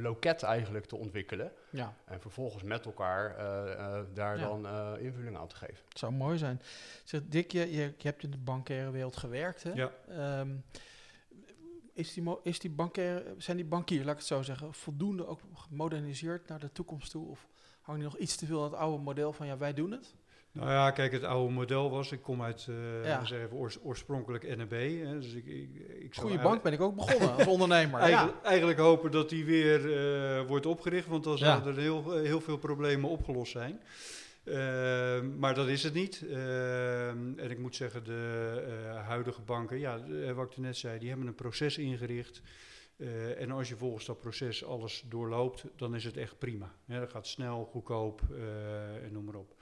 loket 0.00 0.42
eigenlijk 0.42 0.84
te 0.86 0.96
ontwikkelen. 0.96 1.52
ja, 1.70 1.94
En 2.04 2.20
vervolgens 2.20 2.62
met 2.62 2.84
elkaar 2.84 3.36
eh, 3.36 3.72
eh, 3.98 4.04
daar 4.14 4.38
Ja. 4.38 4.42
dan 4.48 4.66
eh, 4.66 4.92
invulling 4.98 5.36
aan 5.36 5.48
te 5.48 5.56
geven. 5.56 5.84
het 5.88 5.98
zou 5.98 6.12
mooi 6.12 6.38
zijn. 6.38 6.60
Zeg, 7.04 7.20
Dick, 7.24 7.52
je, 7.52 7.60
je, 7.70 7.82
je 7.98 8.08
hebt 8.08 8.22
in 8.22 8.30
de 8.30 8.38
bankaire 8.38 8.90
wereld 8.90 9.16
gewerkt. 9.16 9.62
Hè? 9.62 9.72
Ja. 9.72 9.90
Ehm, 10.08 10.50
is 11.92 12.12
die, 12.14 12.36
is 12.42 12.58
die 12.58 12.70
bankaire, 12.70 13.34
zijn 13.38 13.56
die 13.56 13.66
bankiers, 13.66 14.02
laat 14.04 14.12
ik 14.12 14.18
het 14.18 14.26
zo 14.28 14.42
zeggen, 14.42 14.74
voldoende 14.74 15.26
ook 15.26 15.40
gemoderniseerd 15.54 16.48
naar 16.48 16.58
de 16.60 16.72
toekomst 16.72 17.10
toe? 17.10 17.28
Of 17.28 17.46
hangen 17.80 18.00
die 18.00 18.10
nog 18.10 18.18
iets 18.18 18.36
te 18.36 18.46
veel 18.46 18.58
aan 18.64 18.70
het 18.70 18.78
oude 18.80 19.02
model 19.02 19.32
van 19.32 19.46
ja, 19.46 19.56
wij 19.58 19.74
doen 19.74 19.90
het? 19.90 20.14
Nou 20.52 20.70
ja, 20.70 20.90
kijk, 20.90 21.12
het 21.12 21.24
oude 21.24 21.52
model 21.52 21.90
was, 21.90 22.12
ik 22.12 22.22
kom 22.22 22.42
uit, 22.42 22.66
eh 22.68 23.04
Ja. 23.04 23.24
zeg 23.24 23.42
even, 23.42 23.56
oors- 23.56 23.78
oorspronkelijk. 23.82 24.46
Hè, 24.46 24.56
dus 25.20 25.32
ik, 25.32 25.46
ik, 25.46 25.70
ik 26.00 26.14
Goede 26.16 26.38
bank 26.38 26.62
ben 26.62 26.72
ik 26.72 26.80
ook 26.80 26.94
begonnen 26.94 27.34
als 27.34 27.46
ondernemer. 27.46 28.08
ja. 28.08 28.40
Eigenlijk, 28.42 28.78
hopen 28.78 29.10
dat 29.10 29.28
die 29.28 29.44
weer 29.44 29.92
eh, 29.96 30.46
wordt 30.46 30.66
opgericht, 30.66 31.06
want 31.08 31.24
dan 31.24 31.32
Ja. 31.32 31.38
zouden 31.38 31.74
er 31.74 31.80
heel, 31.80 32.12
heel 32.12 32.40
veel 32.40 32.58
problemen 32.58 33.10
opgelost 33.10 33.52
zijn. 33.52 33.80
Maar 35.38 35.54
dat 35.54 35.68
is 35.68 35.82
het 35.82 35.94
niet. 35.94 36.24
En 37.36 37.50
ik 37.50 37.58
moet 37.58 37.76
zeggen, 37.76 38.04
de 38.04 38.62
eh, 38.86 39.06
huidige 39.06 39.42
banken, 39.42 39.78
ja, 39.78 39.98
eh, 40.24 40.32
wat 40.32 40.50
ik 40.50 40.56
net 40.56 40.76
zei, 40.76 40.98
die 40.98 41.08
hebben 41.08 41.26
een 41.26 41.34
proces 41.34 41.78
ingericht. 41.78 42.42
Eh, 42.96 43.40
en 43.40 43.50
als 43.50 43.68
je 43.68 43.76
volgens 43.76 44.04
dat 44.04 44.20
proces 44.20 44.64
alles 44.64 45.04
doorloopt, 45.08 45.64
dan 45.76 45.94
is 45.94 46.04
het 46.04 46.16
echt 46.16 46.38
prima. 46.38 46.72
Ja, 46.84 46.98
dat 47.00 47.10
gaat 47.10 47.26
snel, 47.26 47.64
goedkoop 47.64 48.20
eh, 48.30 49.04
en 49.04 49.12
noem 49.12 49.24
maar 49.24 49.34
op. 49.34 49.54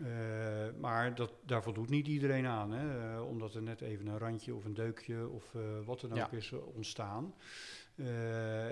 Eh, 0.00 0.80
maar 0.80 1.14
dat, 1.14 1.32
daar 1.46 1.62
voldoet 1.62 1.88
niet 1.88 2.06
iedereen 2.06 2.46
aan, 2.46 2.70
hè, 2.72 3.14
eh, 3.14 3.28
omdat 3.28 3.54
er 3.54 3.62
net 3.62 3.80
even 3.80 4.06
een 4.06 4.18
randje 4.18 4.54
of 4.54 4.64
een 4.64 4.74
deukje 4.74 5.28
of 5.28 5.54
eh, 5.54 5.60
wat 5.84 6.00
dan 6.00 6.10
ook 6.10 6.16
Ja. 6.16 6.30
is 6.30 6.52
ontstaan. 6.52 7.34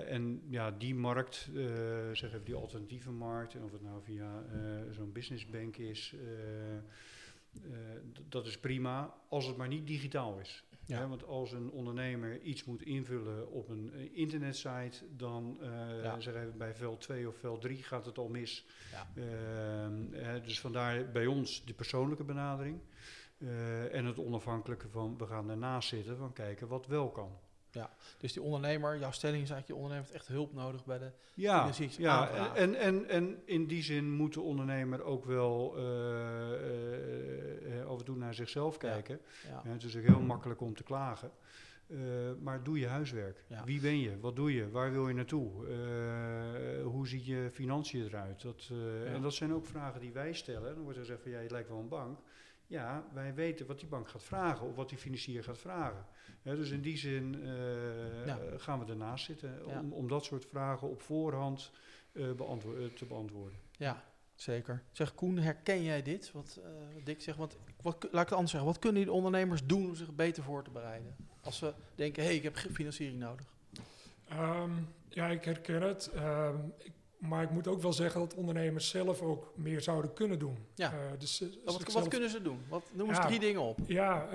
En 0.05 0.41
ja, 0.49 0.71
die 0.71 0.95
markt, 0.95 1.49
eh 1.55 1.63
zeg 2.11 2.23
even 2.33 2.43
die 2.45 2.55
alternatieve 2.55 3.11
markt, 3.11 3.55
en 3.55 3.63
of 3.63 3.71
het 3.71 3.81
nou 3.81 4.03
via 4.03 4.43
eh, 4.51 4.59
zo'n 4.91 5.11
businessbank 5.11 5.77
is, 5.77 6.15
dat 8.29 8.45
is 8.45 8.59
prima, 8.59 9.13
als 9.29 9.45
het 9.45 9.57
maar 9.57 9.67
niet 9.67 9.87
digitaal 9.87 10.39
is. 10.39 10.63
Ja. 10.85 10.97
Hè, 10.97 11.07
want 11.07 11.25
als 11.25 11.51
een 11.51 11.71
ondernemer 11.71 12.41
iets 12.41 12.63
moet 12.65 12.81
invullen 12.81 13.51
op 13.51 13.69
een 13.69 13.91
eh, 13.93 14.17
internetsite, 14.17 15.05
dan 15.15 15.57
eh, 15.61 16.03
Ja. 16.03 16.19
zeg 16.19 16.35
even 16.35 16.57
bij 16.57 16.75
veld 16.75 17.01
2 17.01 17.27
of 17.27 17.35
veld 17.37 17.61
3 17.61 17.83
gaat 17.83 18.05
het 18.05 18.17
al 18.17 18.27
mis. 18.29 18.65
Ja. 18.91 19.07
Ehm, 19.15 20.11
hè, 20.11 20.41
dus 20.41 20.59
vandaar 20.59 21.11
bij 21.11 21.25
ons 21.25 21.65
de 21.65 21.73
persoonlijke 21.73 22.23
benadering. 22.23 22.79
eh, 23.37 23.93
en 23.95 24.05
het 24.05 24.19
onafhankelijke 24.19 24.89
van 24.89 25.17
we 25.17 25.25
gaan 25.25 25.49
ernaast 25.49 25.89
zitten 25.89 26.17
van 26.17 26.33
kijken 26.33 26.67
wat 26.67 26.87
wel 26.87 27.09
kan. 27.11 27.37
Dus 28.17 28.33
die 28.33 28.41
ondernemer, 28.41 28.99
jouw 28.99 29.11
stelling 29.11 29.43
is 29.43 29.49
eigenlijk, 29.49 29.67
je 29.79 29.85
ondernemer 29.85 30.03
heeft 30.07 30.19
echt 30.19 30.27
hulp 30.27 30.53
nodig 30.53 30.85
bij 30.85 30.97
de... 30.99 31.11
Ja, 31.33 31.69
ja 31.97 32.55
en, 32.55 32.75
en, 32.75 33.09
en 33.09 33.41
in 33.45 33.67
die 33.67 33.83
zin 33.83 34.11
moet 34.11 34.33
de 34.33 34.41
ondernemer 34.41 35.03
ook 35.03 35.25
wel 35.25 35.73
eh, 35.77 35.83
af 37.87 37.99
en 37.99 38.05
toe 38.05 38.17
naar 38.17 38.33
zichzelf 38.33 38.73
Ja. 38.73 38.79
kijken. 38.79 39.19
Ja, 39.49 39.61
Ja, 39.65 39.71
het 39.71 39.83
is 39.83 39.97
ook 39.97 40.03
heel 40.03 40.19
makkelijk 40.21 40.61
om 40.61 40.75
te 40.75 40.83
klagen. 40.83 41.31
Eh, 41.87 41.97
maar 42.41 42.63
doe 42.63 42.79
je 42.79 42.87
huiswerk. 42.87 43.43
Ja. 43.47 43.63
Wie 43.63 43.81
ben 43.81 43.99
je? 43.99 44.19
Wat 44.19 44.35
doe 44.35 44.53
je? 44.53 44.69
Waar 44.69 44.91
wil 44.91 45.07
je 45.07 45.13
naartoe? 45.13 45.67
Eh, 45.67 46.83
hoe 46.83 47.07
ziet 47.07 47.25
je 47.25 47.49
financiën 47.53 48.05
eruit? 48.05 48.41
Dat, 48.41 48.67
eh, 48.71 49.05
Ja. 49.05 49.13
En 49.13 49.21
dat 49.21 49.33
zijn 49.33 49.53
ook 49.53 49.65
vragen 49.65 50.01
die 50.01 50.11
wij 50.11 50.33
stellen. 50.33 50.73
Dan 50.75 50.83
wordt 50.83 50.97
er 50.97 51.03
gezegd 51.05 51.21
van, 51.21 51.31
ja, 51.31 51.39
je 51.39 51.49
lijkt 51.49 51.69
wel 51.69 51.79
een 51.79 51.87
bank. 51.87 52.19
Ja, 52.71 53.03
wij 53.13 53.33
weten 53.33 53.65
wat 53.65 53.79
die 53.79 53.87
bank 53.87 54.09
gaat 54.09 54.23
vragen 54.23 54.67
of 54.67 54.75
wat 54.75 54.89
die 54.89 54.97
financier 54.97 55.43
gaat 55.43 55.57
vragen. 55.57 56.05
Hè, 56.41 56.55
dus 56.55 56.69
in 56.69 56.81
die 56.81 56.97
zin 56.97 57.41
eh, 57.43 58.25
Ja. 58.25 58.39
gaan 58.57 58.79
we 58.85 58.91
ernaast 58.91 59.25
zitten 59.25 59.61
Ja. 59.67 59.79
om, 59.79 59.93
om 59.93 60.07
dat 60.07 60.25
soort 60.25 60.45
vragen 60.45 60.89
op 60.89 61.01
voorhand 61.01 61.71
eh, 62.11 62.31
beantwo- 62.31 62.75
eh, 62.75 62.85
te 62.85 63.05
beantwoorden. 63.05 63.59
ja, 63.77 64.03
zeker. 64.35 64.83
Zeg 64.91 65.15
Koen, 65.15 65.37
herken 65.37 65.83
jij 65.83 66.01
dit? 66.01 66.31
Wat 66.31 66.59
eh, 66.63 66.69
Dick 67.03 67.21
zegt, 67.21 67.37
wat, 67.37 67.57
wat, 67.81 67.95
laat 68.03 68.11
ik 68.13 68.19
het 68.19 68.31
anders 68.31 68.51
zeggen. 68.51 68.69
Wat 68.69 68.79
kunnen 68.79 69.01
die 69.01 69.11
ondernemers 69.11 69.65
doen 69.65 69.85
om 69.85 69.95
zich 69.95 70.15
beter 70.15 70.43
voor 70.43 70.63
te 70.63 70.71
bereiden? 70.71 71.15
Als 71.41 71.57
ze 71.57 71.73
denken, 71.95 72.21
hé, 72.21 72.27
hey, 72.27 72.37
ik 72.37 72.43
heb 72.43 72.57
financiering 72.57 73.19
nodig. 73.19 73.45
Ehm, 74.27 74.71
ja, 75.09 75.27
ik 75.27 75.43
herken 75.45 75.81
het. 75.81 76.07
Ehm, 76.13 76.55
ik, 76.77 76.91
maar 77.21 77.43
ik 77.43 77.49
moet 77.49 77.67
ook 77.67 77.81
wel 77.81 77.93
zeggen 77.93 78.19
dat 78.19 78.33
ondernemers 78.33 78.89
zelf 78.89 79.21
ook 79.21 79.51
meer 79.55 79.81
zouden 79.81 80.13
kunnen 80.13 80.39
doen. 80.39 80.57
Ja. 80.75 80.91
Eh, 80.91 80.97
dus, 81.19 81.41
eh, 81.41 81.47
Wat, 81.65 81.91
wat 81.93 82.07
kunnen 82.07 82.29
ze 82.29 82.41
doen? 82.41 82.59
Wat, 82.69 82.83
noem 82.93 83.07
eens 83.09 83.17
Ja. 83.17 83.25
drie 83.25 83.39
dingen 83.39 83.61
op. 83.61 83.79
Ja, 83.85 84.27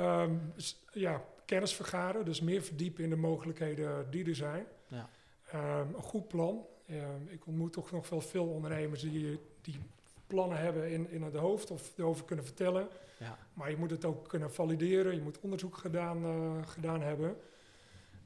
s- 0.56 0.84
ja, 0.92 1.22
kennis 1.44 1.74
vergaren, 1.74 2.24
dus 2.24 2.40
meer 2.40 2.62
verdiepen 2.62 3.04
in 3.04 3.10
de 3.10 3.16
mogelijkheden 3.16 4.10
die 4.10 4.24
er 4.28 4.34
zijn. 4.34 4.66
Ja. 4.88 5.08
Ehm, 5.50 5.94
een 5.94 6.02
goed 6.02 6.28
plan. 6.28 6.66
Ehm, 6.86 7.00
ik 7.28 7.46
ontmoet 7.46 7.72
toch 7.72 7.90
nog 7.90 8.08
wel 8.08 8.20
veel 8.20 8.46
ondernemers 8.46 9.00
die, 9.02 9.38
die 9.60 9.78
plannen 10.26 10.58
hebben 10.58 10.90
in, 10.90 11.10
in 11.10 11.22
het 11.22 11.34
hoofd 11.34 11.70
of 11.70 11.92
erover 11.96 12.24
kunnen 12.24 12.44
vertellen. 12.44 12.88
Ja. 13.18 13.38
Maar 13.54 13.70
je 13.70 13.76
moet 13.76 13.90
het 13.90 14.04
ook 14.04 14.28
kunnen 14.28 14.52
valideren, 14.52 15.14
je 15.14 15.20
moet 15.22 15.40
onderzoek 15.40 15.76
gedaan, 15.76 16.24
eh, 16.24 16.66
gedaan 16.68 17.00
hebben. 17.00 17.36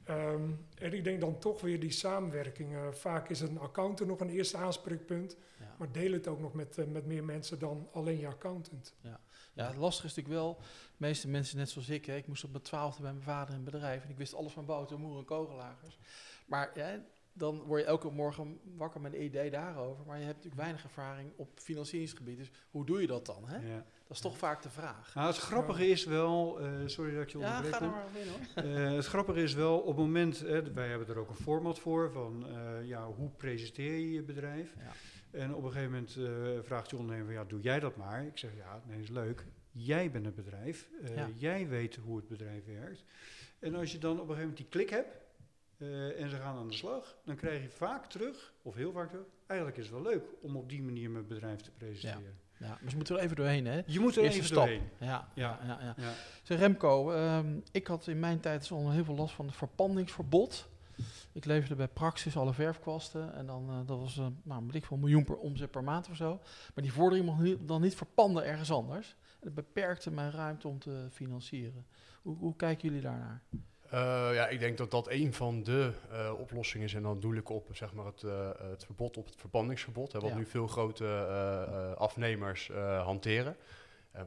Ehm, 0.03 0.49
en 0.75 0.93
ik 0.93 1.03
denk 1.03 1.21
dan 1.21 1.39
toch 1.39 1.61
weer 1.61 1.79
die 1.79 1.91
samenwerking. 1.91 2.73
Eh, 2.75 2.91
vaak 2.91 3.29
is 3.29 3.39
een 3.41 3.59
accountant 3.59 4.09
nog 4.09 4.19
een 4.19 4.29
eerste 4.29 4.57
aanspreekpunt, 4.57 5.37
Ja. 5.59 5.75
maar 5.77 5.91
deel 5.91 6.11
het 6.11 6.27
ook 6.27 6.39
nog 6.39 6.53
met, 6.53 6.77
eh, 6.77 6.85
met 6.85 7.05
meer 7.05 7.23
mensen 7.23 7.59
dan 7.59 7.87
alleen 7.91 8.19
je 8.19 8.27
accountant. 8.27 8.95
Ja, 9.53 9.67
het 9.67 9.75
lastige 9.77 10.07
is 10.07 10.15
natuurlijk 10.15 10.43
wel, 10.43 10.57
de 10.57 10.63
meeste 10.97 11.27
mensen 11.27 11.57
net 11.57 11.69
zoals 11.69 11.89
ik, 11.89 12.05
hè, 12.05 12.15
ik 12.15 12.27
moest 12.27 12.43
op 12.43 12.51
mijn 12.51 12.63
twaalfde 12.63 13.01
bij 13.01 13.11
mijn 13.11 13.23
vader 13.23 13.49
in 13.53 13.59
een 13.59 13.65
bedrijf 13.65 14.03
en 14.03 14.09
ik 14.09 14.17
wist 14.17 14.33
alles 14.33 14.53
van 14.53 14.65
bouten, 14.65 14.99
moeren 14.99 15.19
en 15.19 15.25
kogellagers. 15.25 15.97
Maar 16.45 16.71
ja, 16.73 16.99
dan 17.33 17.61
word 17.61 17.81
je 17.81 17.87
elke 17.87 18.09
morgen 18.11 18.59
wakker 18.75 19.01
met 19.01 19.13
een 19.13 19.23
idee 19.23 19.49
daarover, 19.51 20.05
maar 20.05 20.17
je 20.17 20.23
hebt 20.25 20.35
natuurlijk 20.35 20.61
weinig 20.61 20.83
ervaring 20.83 21.31
op 21.35 21.49
financieringsgebied. 21.59 22.37
Dus 22.37 22.51
hoe 22.71 22.85
doe 22.85 23.01
je 23.01 23.07
dat 23.07 23.25
dan? 23.25 23.47
Hè? 23.47 23.73
Ja. 23.73 23.85
Dat 24.11 24.19
is 24.19 24.25
toch 24.25 24.37
vaak 24.37 24.61
de 24.61 24.69
vraag. 24.69 25.13
Nou, 25.15 25.27
het 25.27 25.37
grappige 25.37 25.87
is 25.87 26.05
wel, 26.05 26.59
eh, 26.59 26.69
sorry 26.85 27.13
dat 27.13 27.21
ik 27.23 27.29
je 27.29 27.37
Ja, 27.37 27.47
onderbreek. 27.57 27.75
ga 27.75 27.85
er 27.85 27.91
maar 27.91 28.05
in 28.13 28.27
hoor. 28.27 28.89
Eh, 28.89 28.95
het 28.95 29.05
grappige 29.05 29.41
is 29.41 29.53
wel, 29.53 29.79
op 29.79 29.87
het 29.87 29.95
moment, 29.97 30.39
hè, 30.39 30.73
wij 30.73 30.87
hebben 30.89 31.07
er 31.07 31.17
ook 31.17 31.29
een 31.29 31.35
format 31.35 31.79
voor, 31.79 32.11
van 32.11 32.47
eh, 32.47 32.87
ja, 32.87 33.05
hoe 33.05 33.29
presenteer 33.29 33.93
je 33.93 34.11
je 34.11 34.21
bedrijf? 34.23 34.73
Ja. 34.77 34.91
En 35.39 35.55
op 35.55 35.63
een 35.63 35.71
gegeven 35.71 35.91
moment 35.91 36.15
eh, 36.15 36.63
vraagt 36.65 36.89
je 36.89 36.97
ondernemer, 36.97 37.33
ja, 37.33 37.43
doe 37.43 37.61
jij 37.61 37.79
dat 37.79 37.95
maar? 37.95 38.25
Ik 38.25 38.37
zeg, 38.37 38.51
ja, 38.55 38.81
nee, 38.87 39.01
is 39.01 39.09
leuk. 39.09 39.45
Jij 39.71 40.11
bent 40.11 40.25
het 40.25 40.35
bedrijf. 40.35 40.87
Eh, 41.03 41.15
Ja. 41.15 41.29
Jij 41.35 41.67
weet 41.67 41.95
hoe 41.95 42.15
het 42.15 42.27
bedrijf 42.27 42.65
werkt. 42.65 43.03
En 43.59 43.75
als 43.75 43.91
je 43.91 43.97
dan 43.97 44.11
op 44.11 44.29
een 44.29 44.35
gegeven 44.35 44.49
moment 44.49 44.57
die 44.57 44.67
klik 44.69 44.89
hebt 44.89 45.15
eh, 45.77 46.21
en 46.21 46.29
ze 46.29 46.35
gaan 46.35 46.57
aan 46.57 46.67
de 46.67 46.73
slag, 46.73 47.17
dan 47.25 47.35
krijg 47.35 47.61
je 47.61 47.69
vaak 47.69 48.05
terug, 48.05 48.53
of 48.61 48.75
heel 48.75 48.91
vaak 48.91 49.09
terug, 49.09 49.25
eigenlijk 49.47 49.79
is 49.79 49.85
het 49.89 49.93
wel 49.93 50.11
leuk 50.11 50.23
om 50.41 50.55
op 50.55 50.69
die 50.69 50.81
manier 50.83 51.09
mijn 51.09 51.27
bedrijf 51.27 51.61
te 51.61 51.71
presenteren. 51.71 52.39
Ja, 52.61 52.77
maar 52.81 52.89
ze 52.89 52.95
moeten 52.95 53.17
er 53.17 53.23
even 53.23 53.35
doorheen 53.35 53.65
hè. 53.65 53.81
Je 53.85 53.99
moet 53.99 54.15
er 54.15 54.23
Eerste 54.23 54.37
even 54.37 54.49
stap. 54.49 54.57
doorheen. 54.65 54.81
Ja, 54.99 55.27
ja, 55.33 55.59
Ja. 55.65 55.79
ja. 55.97 56.11
Zeg 56.43 56.59
Remco, 56.59 57.11
ehm, 57.11 57.59
ik 57.71 57.87
had 57.87 58.07
in 58.07 58.19
mijn 58.19 58.39
tijd 58.39 58.71
al 58.71 58.91
heel 58.91 59.03
veel 59.03 59.15
last 59.15 59.33
van 59.35 59.45
het 59.45 59.55
verpandingsverbod. 59.55 60.69
Ik 61.31 61.45
leverde 61.45 61.75
bij 61.75 61.87
Praxis 61.87 62.37
alle 62.37 62.53
verfkwasten 62.53 63.33
en 63.33 63.45
dan, 63.45 63.69
eh, 63.69 63.75
dat 63.85 63.99
was 63.99 64.17
eh, 64.17 64.25
nou, 64.43 64.63
weet 64.65 64.75
ik 64.75 64.85
veel, 64.85 64.95
een 64.95 65.01
miljoen 65.03 65.23
per 65.23 65.37
omzet 65.37 65.71
per 65.71 65.83
maand 65.83 66.09
of 66.09 66.15
zo. 66.15 66.39
Maar 66.75 66.83
die 66.83 66.93
vordering 66.93 67.25
mocht 67.25 67.39
niet, 67.41 67.67
dan 67.67 67.81
niet 67.81 67.95
verpanden 67.95 68.45
ergens 68.45 68.71
anders. 68.71 69.15
En 69.31 69.39
dat 69.41 69.53
beperkte 69.53 70.11
mijn 70.11 70.31
ruimte 70.31 70.67
om 70.67 70.79
te 70.79 71.07
financieren. 71.11 71.85
Hoe, 72.21 72.37
hoe 72.37 72.55
kijken 72.55 72.87
jullie 72.87 73.03
daarnaar? 73.03 73.41
Eh, 73.91 74.29
ja, 74.33 74.47
ik 74.47 74.59
denk 74.59 74.77
dat 74.77 74.91
dat 74.91 75.09
een 75.09 75.33
van 75.33 75.63
de 75.63 75.91
eh, 76.11 76.33
oplossingen 76.39 76.87
is. 76.87 76.93
En 76.93 77.01
dan 77.01 77.19
doe 77.19 77.35
ik 77.35 77.49
op 77.49 77.67
zeg 77.71 77.93
maar, 77.93 78.05
het, 78.05 78.23
eh, 78.23 78.49
het 78.69 78.85
verbod 78.85 79.17
op 79.17 79.25
het 79.25 79.35
verpandingsverbod. 79.35 80.11
Hè, 80.11 80.19
wat 80.19 80.29
Ja. 80.29 80.35
nu 80.35 80.45
veel 80.45 80.67
grote 80.67 81.05
afnemers 81.97 82.71
hanteren. 83.03 83.55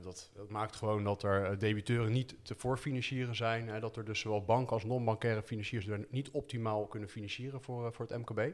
Dat, 0.03 0.31
dat 0.35 0.49
maakt 0.49 0.77
gewoon 0.77 1.05
dat 1.05 1.23
er 1.23 1.59
debiteuren 1.59 2.13
niet 2.13 2.35
te 2.43 2.55
voorfinancieren 2.55 3.37
zijn. 3.37 3.69
Hè, 3.69 3.81
dat 3.81 3.97
er 3.97 4.05
dus 4.05 4.21
zowel 4.21 4.45
banken 4.45 4.73
als 4.73 4.85
non-bankaire 4.85 5.43
financiers 5.43 5.87
er 5.87 6.07
niet 6.11 6.31
optimaal 6.31 6.87
kunnen 6.87 7.09
financieren 7.09 7.63
voor, 7.63 7.93
voor 7.93 8.07
het 8.09 8.19
MKB. 8.19 8.53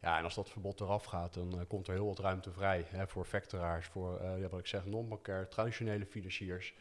Ja, 0.00 0.18
en 0.18 0.24
als 0.24 0.34
dat 0.34 0.50
verbod 0.50 0.80
eraf 0.80 1.04
gaat, 1.04 1.34
dan 1.34 1.64
komt 1.68 1.86
er 1.86 1.94
heel 1.94 2.06
wat 2.06 2.18
ruimte 2.18 2.52
vrij 2.52 2.84
hè, 2.88 3.06
voor 3.06 3.24
factoraars, 3.24 3.86
voor 3.86 4.20
ja, 4.38 4.48
wat 4.48 4.60
ik 4.60 4.66
zeg, 4.66 4.84
non-bankair, 4.86 5.48
traditionele 5.48 6.06
financiers. 6.06 6.74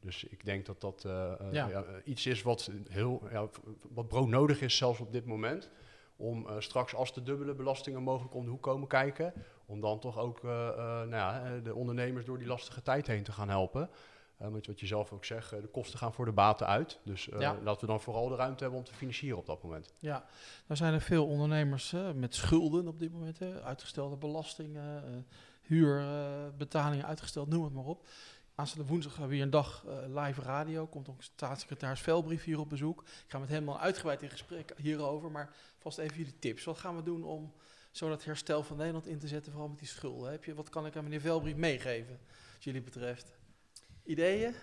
Dus 0.00 0.24
ik 0.24 0.44
denk 0.44 0.66
dat 0.66 0.80
dat 0.80 1.04
eh, 1.04 1.32
eh, 1.32 1.52
Ja. 1.52 1.68
ja, 1.68 1.84
iets 2.04 2.26
is 2.26 2.42
wat, 2.42 2.70
heel, 2.88 3.22
ja, 3.30 3.48
wat 3.90 4.08
broodnodig 4.08 4.60
is, 4.60 4.76
zelfs 4.76 5.00
op 5.00 5.12
dit 5.12 5.26
moment. 5.26 5.70
Om 6.16 6.48
eh, 6.48 6.54
straks, 6.58 6.94
als 6.94 7.14
de 7.14 7.22
dubbele 7.22 7.54
belastingen 7.54 8.02
mogelijk 8.02 8.34
om 8.34 8.44
de 8.44 8.50
hoek 8.50 8.62
komen 8.62 8.88
kijken, 8.88 9.32
om 9.66 9.80
dan 9.80 9.98
toch 9.98 10.18
ook 10.18 10.42
nou 10.42 11.10
ja, 11.10 11.58
de 11.58 11.74
ondernemers 11.74 12.24
door 12.24 12.38
die 12.38 12.46
lastige 12.46 12.82
tijd 12.82 13.06
heen 13.06 13.22
te 13.22 13.32
gaan 13.32 13.48
helpen. 13.48 13.90
Want 14.36 14.66
wat 14.66 14.80
je 14.80 14.86
zelf 14.86 15.12
ook 15.12 15.24
zegt, 15.24 15.50
de 15.50 15.68
kosten 15.72 15.98
gaan 15.98 16.12
voor 16.12 16.24
de 16.24 16.32
baten 16.32 16.66
uit. 16.66 16.98
Dus 17.04 17.28
laten 17.62 17.80
we 17.80 17.86
dan 17.86 18.00
vooral 18.00 18.28
de 18.28 18.36
ruimte 18.36 18.62
hebben 18.62 18.80
om 18.80 18.86
te 18.86 18.94
financieren 18.94 19.38
op 19.38 19.46
dat 19.46 19.62
moment. 19.62 19.94
Ja, 19.98 20.24
nou 20.66 20.76
zijn 20.76 20.94
er 20.94 21.00
veel 21.00 21.26
ondernemers 21.26 21.94
met 22.14 22.34
schulden 22.34 22.88
op 22.88 22.98
dit 22.98 23.12
moment. 23.12 23.42
Uitgestelde 23.62 24.16
belastingen, 24.16 25.26
huurbetalingen 25.60 27.06
uitgesteld, 27.06 27.48
noem 27.48 27.64
het 27.64 27.72
maar 27.72 27.84
op. 27.84 28.06
Aanstaande 28.60 28.88
woensdag 28.88 29.12
hebben 29.12 29.30
we 29.30 29.34
hier 29.34 29.44
een 29.44 29.50
dag 29.50 29.84
eh, 29.86 30.24
live 30.24 30.42
radio. 30.42 30.86
Komt 30.86 31.08
ook 31.08 31.22
staatssecretaris 31.22 32.00
Velbrief 32.00 32.44
hier 32.44 32.58
op 32.58 32.68
bezoek. 32.68 33.00
Ik 33.00 33.24
ga 33.26 33.38
met 33.38 33.48
hem 33.48 33.68
al 33.68 33.80
uitgebreid 33.80 34.22
in 34.22 34.30
gesprek 34.30 34.72
hierover. 34.76 35.30
Maar 35.30 35.54
vast 35.78 35.98
even 35.98 36.16
jullie 36.16 36.38
tips. 36.38 36.64
Wat 36.64 36.78
gaan 36.78 36.96
we 36.96 37.02
doen 37.02 37.24
om 37.24 37.52
zo 37.90 38.08
dat 38.08 38.24
herstel 38.24 38.62
van 38.62 38.76
Nederland 38.76 39.06
in 39.06 39.18
te 39.18 39.28
zetten, 39.28 39.52
vooral 39.52 39.68
met 39.68 39.78
die 39.78 39.88
schulden? 39.88 40.30
Heb 40.30 40.44
je, 40.44 40.54
wat 40.54 40.68
kan 40.68 40.86
ik 40.86 40.96
aan 40.96 41.04
meneer 41.04 41.20
Velbrief 41.20 41.56
meegeven, 41.56 42.18
wat 42.54 42.64
jullie 42.64 42.82
betreft? 42.82 43.32
Ideeën? 44.04 44.54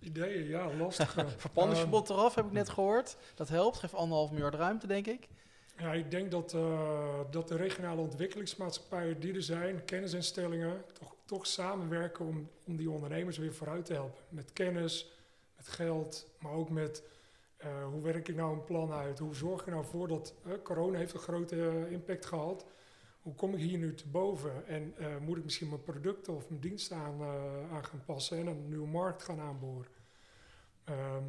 Ideeën, 0.00 0.46
ja, 0.46 0.74
lastig. 0.74 1.16
eh. 1.16 1.26
Verpanningsverbod 1.36 2.10
eraf, 2.10 2.34
heb 2.34 2.46
ik 2.46 2.52
net 2.52 2.68
gehoord. 2.68 3.16
Dat 3.34 3.48
helpt, 3.48 3.78
geeft 3.78 3.94
anderhalf 3.94 4.30
miljard 4.30 4.54
ruimte, 4.54 4.86
denk 4.86 5.06
ik. 5.06 5.28
Ja, 5.76 5.92
ik 5.92 6.10
denk 6.10 6.30
dat, 6.30 6.54
eh, 6.54 7.20
dat 7.30 7.48
de 7.48 7.56
regionale 7.56 8.00
ontwikkelingsmaatschappijen 8.00 9.20
die 9.20 9.34
er 9.34 9.42
zijn, 9.42 9.84
kennisinstellingen, 9.84 10.84
toch, 10.92 11.14
toch 11.24 11.46
samenwerken 11.46 12.24
om, 12.24 12.48
om 12.64 12.76
die 12.76 12.90
ondernemers 12.90 13.38
weer 13.38 13.54
vooruit 13.54 13.84
te 13.84 13.92
helpen. 13.92 14.22
Met 14.28 14.52
kennis, 14.52 15.12
met 15.56 15.68
geld, 15.68 16.30
maar 16.38 16.52
ook 16.52 16.70
met 16.70 17.02
eh, 17.56 17.84
hoe 17.84 18.02
werk 18.02 18.28
ik 18.28 18.36
nou 18.36 18.52
een 18.52 18.64
plan 18.64 18.92
uit? 18.92 19.18
Hoe 19.18 19.34
zorg 19.34 19.60
ik 19.60 19.66
nou 19.66 19.84
voor 19.84 20.08
dat 20.08 20.34
eh, 20.44 20.52
corona 20.62 20.98
heeft 20.98 21.14
een 21.14 21.20
grote 21.20 21.86
impact 21.90 22.26
gehad? 22.26 22.66
Hoe 23.22 23.34
kom 23.34 23.54
ik 23.54 23.60
hier 23.60 23.78
nu 23.78 23.94
te 23.94 24.08
boven? 24.08 24.66
En 24.66 24.94
moet 25.20 25.36
ik 25.36 25.44
misschien 25.44 25.68
mijn 25.68 25.82
producten 25.82 26.34
of 26.34 26.48
mijn 26.48 26.60
diensten 26.60 26.96
aan, 26.96 27.22
aan 27.72 27.84
gaan 27.84 28.04
passen 28.04 28.38
en 28.38 28.46
een 28.46 28.68
nieuwe 28.68 28.86
markt 28.86 29.22
gaan 29.22 29.40
aanboren? 29.40 29.88
Ehm, 30.84 31.24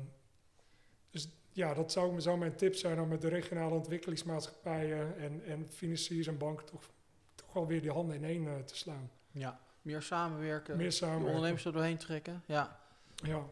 ja, 1.55 1.73
dat 1.73 1.91
zou, 1.91 2.21
zou 2.21 2.37
mijn 2.37 2.55
tip 2.55 2.75
zijn 2.75 2.99
om 2.99 3.07
met 3.07 3.21
de 3.21 3.27
regionale 3.27 3.75
ontwikkelingsmaatschappijen 3.75 5.17
en, 5.17 5.41
en 5.45 5.67
financiers 5.69 6.27
en 6.27 6.37
banken 6.37 6.65
toch, 6.65 6.89
toch 7.35 7.53
wel 7.53 7.67
weer 7.67 7.81
die 7.81 7.91
handen 7.91 8.15
in 8.15 8.23
één 8.23 8.47
eh, 8.47 8.63
te 8.63 8.77
slaan. 8.77 9.11
Ja, 9.31 9.59
meer 9.81 10.01
samenwerken. 10.01 10.77
Meer 10.77 10.91
samenwerken. 10.91 11.27
ondernemers 11.27 11.65
er 11.65 11.71
doorheen 11.71 11.97
trekken. 11.97 12.43
Ja, 12.45 12.79
Ja, 13.15 13.45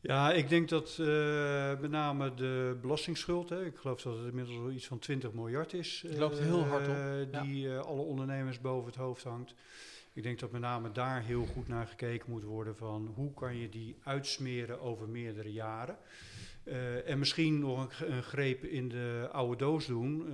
Ja, 0.00 0.32
ik 0.32 0.48
denk 0.48 0.68
dat 0.68 0.96
eh, 1.00 1.80
met 1.80 1.90
name 1.90 2.34
de 2.34 2.78
belastingsschuld, 2.80 3.48
hè, 3.48 3.64
ik 3.64 3.76
geloof 3.76 4.02
dat 4.02 4.16
het 4.16 4.26
inmiddels 4.26 4.58
wel 4.58 4.70
iets 4.70 4.86
van 4.86 4.98
20 4.98 5.32
miljard 5.32 5.72
is, 5.72 6.04
Het 6.06 6.18
loopt 6.18 6.38
heel 6.38 6.64
hard 6.64 6.88
op, 6.88 6.94
eh, 6.94 7.42
die 7.42 7.68
eh, 7.68 7.78
alle 7.78 8.02
ondernemers 8.02 8.60
boven 8.60 8.86
het 8.86 8.96
hoofd 8.96 9.22
hangt. 9.22 9.54
Ik 10.12 10.22
denk 10.22 10.38
dat 10.38 10.50
met 10.50 10.60
name 10.60 10.92
daar 10.92 11.22
heel 11.22 11.46
goed 11.46 11.68
naar 11.68 11.86
gekeken 11.86 12.30
moet 12.30 12.44
worden 12.44 12.76
van 12.76 13.12
hoe 13.14 13.34
kan 13.34 13.56
je 13.56 13.68
die 13.68 13.96
uitsmeren 14.02 14.80
over 14.80 15.08
meerdere 15.08 15.52
jaren. 15.52 15.96
Eh, 16.70 17.08
en 17.08 17.18
misschien 17.18 17.58
nog 17.58 18.00
een, 18.00 18.22
greep 18.22 18.64
in 18.64 18.88
de 18.88 19.28
oude 19.32 19.56
doos 19.56 19.86
doen. 19.86 20.26
Eh, 20.26 20.32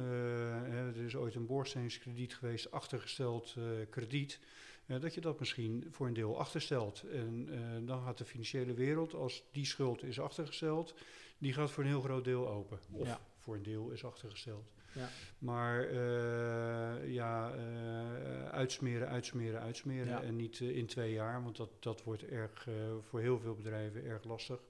hè, 0.62 0.88
er 0.88 1.05
is 1.05 1.16
ooit 1.16 1.35
een 1.35 1.46
boorsteenskrediet 1.46 2.35
geweest, 2.35 2.70
achtergesteld 2.70 3.55
eh, 3.59 3.64
krediet. 3.90 4.40
Dat 4.87 5.14
je 5.14 5.20
dat 5.20 5.38
misschien 5.38 5.87
voor 5.90 6.07
een 6.07 6.14
deel 6.14 6.38
achterstelt. 6.38 7.03
En 7.12 7.49
dan 7.87 8.03
gaat 8.03 8.18
de 8.18 8.25
financiële 8.25 8.75
wereld, 8.75 9.14
als 9.14 9.42
die 9.53 9.64
schuld 9.64 10.03
is 10.03 10.20
achtergesteld, 10.20 10.94
die 11.38 11.53
gaat 11.53 11.70
voor 11.70 11.83
een 11.83 11.88
heel 11.88 12.01
groot 12.01 12.25
deel 12.25 12.49
open. 12.49 12.79
Of 12.92 13.07
Ja. 13.07 13.20
voor 13.38 13.55
een 13.55 13.62
deel 13.62 13.90
is 13.90 14.05
achtergesteld. 14.05 14.72
Ja. 14.96 15.09
Maar 15.38 15.88
eh, 15.88 17.12
ja, 17.12 17.54
eh, 17.54 18.48
uitsmeren, 18.48 19.09
uitsmeren, 19.09 19.61
uitsmeren. 19.61 20.06
Ja. 20.06 20.22
En 20.22 20.37
niet 20.37 20.61
eh, 20.61 20.76
in 20.76 20.87
twee 20.87 21.12
jaar, 21.12 21.42
want 21.42 21.56
dat, 21.56 21.70
dat 21.78 22.02
wordt 22.02 22.24
erg, 22.24 22.68
voor 23.00 23.20
heel 23.20 23.38
veel 23.38 23.54
bedrijven 23.54 24.04
erg 24.04 24.24
lastig. 24.24 24.61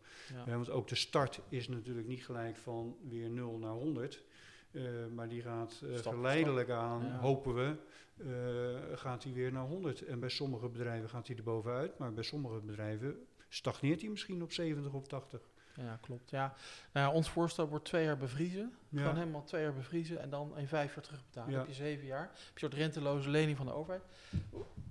want 0.46 0.70
ook 0.70 0.88
de 0.88 0.94
start 0.94 1.40
is 1.48 1.68
natuurlijk 1.68 2.06
niet 2.06 2.24
gelijk 2.24 2.56
van 2.56 2.96
weer 3.08 3.30
0 3.30 3.58
naar 3.58 3.72
100. 3.72 4.22
eh, 4.70 4.82
maar 5.14 5.28
die 5.28 5.42
gaat 5.42 5.82
Stap 5.94 6.14
geleidelijk 6.14 6.70
aan, 6.70 7.10
hopen 7.12 7.54
we, 7.54 7.76
gaat 8.94 9.24
hij 9.24 9.32
weer 9.32 9.52
naar 9.52 9.66
100. 9.66 10.02
En 10.04 10.20
bij 10.20 10.28
sommige 10.28 10.68
bedrijven 10.68 11.08
gaat 11.08 11.26
hij 11.26 11.36
er 11.36 11.42
bovenuit, 11.42 11.98
maar 11.98 12.12
bij 12.12 12.24
sommige 12.24 12.60
bedrijven 12.60 13.26
stagneert 13.48 14.00
hij 14.00 14.10
misschien 14.10 14.42
op 14.42 14.52
70 14.52 14.92
of 14.92 15.06
80. 15.06 15.40
Ja, 15.76 15.98
klopt. 16.00 16.30
Ja. 16.30 16.54
Nou 16.92 17.06
ja, 17.06 17.12
ons 17.12 17.30
voorstel 17.30 17.68
wordt 17.68 17.84
twee 17.84 18.04
jaar 18.04 18.16
bevriezen. 18.16 18.76
Ja. 18.88 19.00
Gewoon 19.00 19.16
helemaal 19.16 19.44
twee 19.44 19.62
jaar 19.62 19.74
bevriezen 19.74 20.20
en 20.20 20.30
dan 20.30 20.52
in 20.56 20.68
vijf 20.68 20.94
jaar 20.94 21.04
terugbetalen. 21.04 21.50
Ja. 21.50 21.58
Heb 21.58 21.66
je 21.66 21.74
zeven 21.74 22.06
jaar. 22.06 22.20
Heb 22.20 22.30
je 22.34 22.52
een 22.52 22.58
soort 22.58 22.74
renteloze 22.74 23.30
lening 23.30 23.56
van 23.56 23.66
de 23.66 23.72
overheid. 23.72 24.02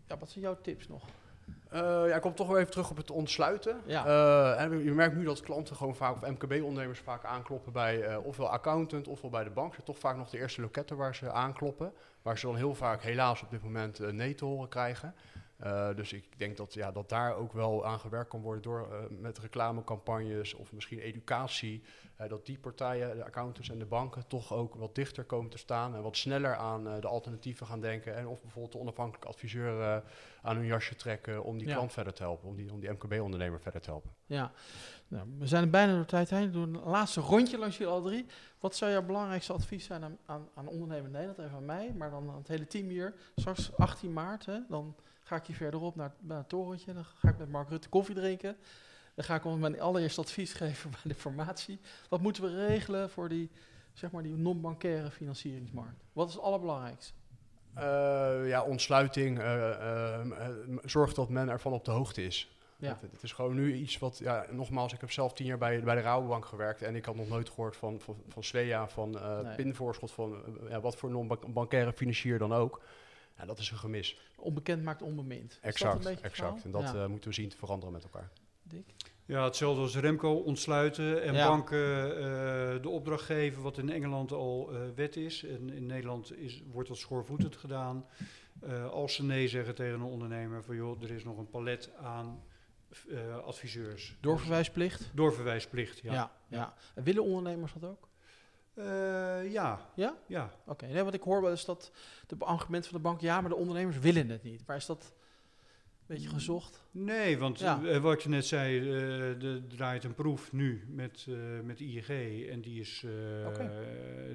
Ja, 0.08 0.18
wat 0.18 0.30
zijn 0.30 0.44
jouw 0.44 0.62
tips 0.62 0.88
nog? 0.88 1.04
Eh, 1.70 1.82
ja, 1.82 2.16
ik 2.16 2.22
kom 2.22 2.36
toch 2.36 2.48
wel 2.48 2.58
even 2.58 2.72
terug 2.72 2.90
op 2.90 2.98
het 2.98 3.12
ontsluiten. 3.12 3.82
Ja. 3.86 4.06
Eh, 4.06 4.62
en 4.62 4.84
je 4.84 4.92
merkt 4.92 5.16
nu 5.16 5.24
dat 5.24 5.42
klanten 5.42 5.76
gewoon 5.76 5.96
vaak, 5.96 6.16
of 6.16 6.30
MKB-ondernemers 6.30 7.00
vaak 7.00 7.26
aankloppen 7.26 7.72
bij 7.72 8.02
eh, 8.02 8.26
ofwel 8.26 8.50
accountant 8.50 9.08
ofwel 9.08 9.30
bij 9.30 9.44
de 9.44 9.50
bank. 9.50 9.66
Dat 9.66 9.76
zijn 9.76 9.86
toch 9.86 10.00
vaak 10.00 10.18
nog 10.18 10.30
de 10.30 10.38
eerste 10.38 10.62
loketten 10.62 10.98
waar 10.98 11.16
ze 11.16 11.32
aankloppen. 11.32 11.94
Waar 12.22 12.38
ze 12.38 12.46
dan 12.46 12.56
heel 12.56 12.76
vaak 12.76 13.02
helaas 13.02 13.42
op 13.42 13.50
dit 13.50 13.64
moment 13.64 14.00
nee 14.12 14.36
te 14.36 14.46
horen 14.46 14.70
krijgen. 14.70 15.16
Uh, 15.64 15.96
dus 15.96 16.14
ik 16.14 16.40
denk 16.40 16.58
dat, 16.58 16.74
ja, 16.74 16.92
dat 16.92 17.10
daar 17.10 17.36
ook 17.36 17.54
wel 17.54 17.86
aan 17.86 18.00
gewerkt 18.00 18.30
kan 18.30 18.42
worden 18.42 18.64
door 18.64 18.88
uh, 18.92 19.20
met 19.20 19.38
reclamecampagnes 19.38 20.54
of 20.54 20.72
misschien 20.72 21.00
educatie. 21.00 21.84
Uh, 22.22 22.30
dat 22.30 22.46
die 22.46 22.60
partijen, 22.60 23.16
de 23.16 23.26
accountants 23.26 23.70
en 23.70 23.80
de 23.80 23.86
banken, 23.86 24.28
toch 24.28 24.54
ook 24.54 24.76
wat 24.76 24.96
dichter 24.96 25.24
komen 25.24 25.50
te 25.50 25.58
staan 25.58 25.96
en 25.96 26.02
wat 26.02 26.18
sneller 26.18 26.56
aan 26.56 26.84
de 26.84 27.08
alternatieven 27.08 27.68
gaan 27.68 27.80
denken. 27.80 28.16
En 28.16 28.28
of 28.28 28.42
bijvoorbeeld 28.42 28.74
de 28.74 28.80
onafhankelijke 28.80 29.28
adviseur 29.28 30.04
aan 30.42 30.56
hun 30.56 30.66
jasje 30.66 30.96
trekken 30.96 31.44
om 31.44 31.58
die 31.58 31.68
ja. 31.68 31.74
klant 31.74 31.94
verder 31.94 32.14
te 32.14 32.24
helpen, 32.24 32.48
om 32.48 32.56
die, 32.56 32.72
om 32.72 32.80
die 32.80 32.90
MKB-ondernemer 32.90 33.62
verder 33.62 33.82
te 33.82 33.90
helpen. 33.90 34.12
Ja, 34.26 34.52
nou, 35.08 35.28
we 35.38 35.48
zijn 35.48 35.64
er 35.64 35.70
bijna 35.70 35.92
door 35.92 36.02
de 36.02 36.08
tijd 36.08 36.30
heen. 36.30 36.46
We 36.46 36.52
doen 36.52 36.74
een 36.74 36.90
laatste 36.90 37.22
rondje 37.22 37.58
langs 37.58 37.78
jullie 37.78 37.94
al 37.94 38.02
drie. 38.02 38.26
Wat 38.60 38.76
zou 38.76 38.92
jouw 38.92 39.04
belangrijkste 39.04 39.54
advies 39.54 39.86
zijn 39.86 40.04
aan, 40.04 40.18
aan, 40.26 40.48
aan 40.54 40.68
ondernemers 40.68 41.06
in 41.06 41.12
Nederland, 41.12 41.40
even 41.40 41.58
aan 41.58 41.66
mij, 41.66 41.94
maar 41.98 42.10
dan 42.10 42.30
aan 42.30 42.38
het 42.38 42.48
hele 42.48 42.68
team 42.68 42.88
hier? 42.88 43.16
Straks 43.36 43.78
18 43.78 44.14
maart, 44.14 44.46
hè, 44.46 44.60
dan 44.70 44.96
ga 45.26 45.36
ik 45.36 45.46
hier 45.46 45.56
verderop 45.56 45.96
naar, 45.96 46.14
naar 46.20 46.38
het 46.38 46.50
torentje. 46.50 46.94
Dan 46.94 47.06
ga 47.06 47.30
ik 47.30 47.38
met 47.38 47.50
Mark 47.52 47.70
Rutte 47.70 47.90
koffie 47.90 48.16
drinken. 48.16 48.58
Dan 49.16 49.26
ga 49.26 49.36
ik 49.36 49.46
ons 49.46 49.60
mijn 49.60 49.82
allereerste 49.82 50.22
advies 50.22 50.54
geven 50.64 50.92
bij 50.92 51.00
de 51.04 51.16
formatie. 51.16 51.80
Wat 52.10 52.22
moeten 52.22 52.44
we 52.44 52.66
regelen 52.68 53.10
voor 53.10 53.30
die, 53.30 53.52
zeg 53.94 54.12
maar, 54.12 54.24
die 54.24 54.36
non-bankaire 54.36 55.12
financieringsmarkt? 55.12 56.04
Wat 56.14 56.28
is 56.28 56.34
het 56.34 56.44
allerbelangrijkste? 56.44 57.14
Uh, 57.78 58.48
ja, 58.48 58.64
ontsluiting. 58.64 59.40
Uh, 59.40 59.46
uh, 59.46 60.20
zorg 60.84 61.14
dat 61.14 61.30
men 61.30 61.50
ervan 61.50 61.74
op 61.74 61.86
de 61.86 61.92
hoogte 61.92 62.24
is. 62.24 62.50
Ja. 62.78 62.98
Het, 63.02 63.12
het, 63.12 63.24
is 63.24 63.32
gewoon 63.32 63.56
nu 63.56 63.74
iets 63.74 63.98
wat, 63.98 64.18
ja, 64.18 64.46
nogmaals, 64.52 64.94
ik 64.94 65.00
heb 65.00 65.12
zelf 65.12 65.34
tien 65.34 65.46
jaar 65.46 65.58
bij, 65.58 65.84
bij 65.84 65.96
de 65.96 66.02
Rabobank 66.02 66.46
gewerkt 66.46 66.82
en 66.82 66.96
ik 66.96 67.06
had 67.06 67.16
nog 67.16 67.28
nooit 67.28 67.50
gehoord 67.50 67.76
van, 67.76 68.00
van, 68.00 68.16
van 68.28 68.44
Svea, 68.44 68.88
van 68.88 69.10
nee. 69.44 69.56
pinvoorschot, 69.56 70.12
van 70.12 70.44
ja, 70.70 70.82
wat 70.82 70.96
voor 70.96 71.10
non-bankaire 71.10 71.94
financier 71.94 72.38
dan 72.38 72.54
ook. 72.54 72.82
Ja, 73.38 73.46
dat 73.46 73.60
is 73.60 73.72
een 73.72 73.78
gemis. 73.78 74.18
Onbekend 74.36 74.84
maakt 74.84 75.02
onbemind. 75.02 75.60
Exact, 75.62 76.22
exact. 76.22 76.64
En 76.64 76.72
dat 76.72 76.96
uh, 76.96 77.06
moeten 77.06 77.30
we 77.30 77.36
zien 77.36 77.50
te 77.50 77.58
veranderen 77.58 77.94
met 77.94 78.04
elkaar. 78.04 78.32
Dick? 78.64 78.86
Ja, 79.26 79.44
hetzelfde 79.44 79.82
als 79.82 79.96
Remco 79.96 80.34
ontsluiten 80.34 81.24
en 81.24 81.34
banken 81.34 82.08
uh, 82.08 82.82
de 82.82 82.90
opdracht 82.90 83.24
geven, 83.24 83.62
wat 83.62 83.78
in 83.78 83.90
Engeland 83.90 84.32
al 84.32 84.74
uh, 84.74 84.80
wet 84.96 85.16
is. 85.16 85.44
En 85.44 85.70
in 85.70 85.86
Nederland 85.86 86.38
is, 86.38 86.64
wordt 86.72 86.90
dat 86.90 86.98
schoorvoetend 86.98 87.56
gedaan. 87.56 88.06
als 88.92 89.14
ze 89.14 89.24
nee 89.24 89.48
zeggen 89.48 89.76
tegen 89.76 89.94
een 89.94 90.02
ondernemer 90.02 90.64
van 90.64 90.76
joh, 90.76 91.04
er 91.04 91.12
is 91.12 91.24
nog 91.24 91.38
een 91.38 91.50
palet 91.50 91.92
aan 92.02 92.44
adviseurs. 93.46 94.16
Doorverwijsplicht? 94.22 95.12
Doorverwijsplicht, 95.14 96.00
ja. 96.00 96.14
ja, 96.14 96.32
ja. 96.48 96.74
En 96.96 97.04
willen 97.04 97.24
ondernemers 97.24 97.74
dat 97.74 97.90
ook? 97.90 98.08
Uh, 98.76 99.52
ja. 99.52 99.90
Ja? 99.96 100.16
Ja. 100.28 100.54
Oké, 100.66 100.86
okay. 100.86 101.04
wat 101.04 101.14
ik 101.14 101.22
hoor 101.22 101.42
wel 101.42 101.52
is 101.52 101.66
dat 101.66 101.92
de 102.28 102.36
argument 102.40 102.88
van 102.88 102.98
de 102.98 103.04
bank, 103.04 103.22
ja, 103.22 103.42
maar 103.42 103.50
de 103.50 103.56
ondernemers 103.56 104.00
willen 104.00 104.30
het 104.30 104.44
niet. 104.44 104.64
Maar 104.68 104.76
is 104.76 104.86
dat 104.86 105.04
een 105.04 106.16
beetje 106.16 106.30
gezocht? 106.30 106.84
Nee, 106.92 107.38
want 107.38 107.60
ja. 107.60 107.80
uh, 107.82 107.98
wat 107.98 108.24
je 108.24 108.30
net 108.30 108.46
zei, 108.46 108.80
uh, 108.80 109.40
de, 109.40 109.64
draait 109.68 110.04
een 110.04 110.14
proef 110.14 110.52
nu 110.52 110.86
met, 110.90 111.28
met 111.64 111.80
IEG 111.80 112.10
en 112.50 112.62
die, 112.62 112.80
is, 112.80 113.06
okay. 113.48 113.70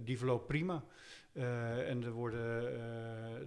die 0.05 0.19
verloopt 0.19 0.47
prima. 0.47 0.85
en 1.33 2.03
er 2.03 2.13
worden 2.13 2.63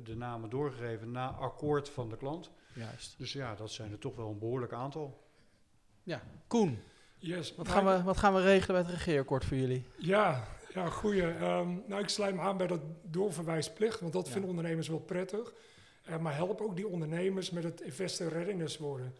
de 0.03 0.15
namen 0.15 0.49
doorgegeven 0.49 1.11
na 1.11 1.27
akkoord 1.27 1.89
van 1.89 2.09
de 2.09 2.17
klant. 2.17 2.51
Juist. 2.73 3.17
Dus 3.17 3.33
ja, 3.33 3.55
dat 3.55 3.71
zijn 3.71 3.91
er 3.91 3.99
toch 3.99 4.15
wel 4.15 4.29
een 4.29 4.39
behoorlijk 4.39 4.73
aantal. 4.73 5.23
Ja, 6.03 6.21
Koen. 6.47 6.79
Yes, 7.17 7.55
wat, 7.55 7.67
gaan 7.67 7.85
we, 7.85 8.03
wat 8.03 8.17
gaan 8.17 8.33
we 8.33 8.41
regelen 8.41 8.81
bij 8.81 8.91
het 8.91 8.99
regeerakkoord 8.99 9.45
voor 9.45 9.57
jullie? 9.57 9.85
Ja, 9.97 10.47
ja, 10.73 10.89
goeie. 10.89 11.23
Um, 11.23 11.83
nou, 11.87 12.01
ik 12.01 12.09
sluit 12.09 12.35
me 12.35 12.41
aan 12.41 12.57
bij 12.57 12.67
dat 12.67 12.81
doorverwijsplicht, 13.01 13.99
want 13.99 14.13
dat 14.13 14.29
vinden 14.29 14.49
ondernemers 14.49 14.87
wel 14.87 14.99
prettig. 14.99 15.53
Uh, 16.09 16.17
maar 16.17 16.35
help 16.35 16.61
ook 16.61 16.75
die 16.75 16.87
ondernemers 16.87 17.49
met 17.49 17.63
het 17.63 17.81
investor 17.81 18.27
readiness 18.27 18.77
worden. 18.77 19.15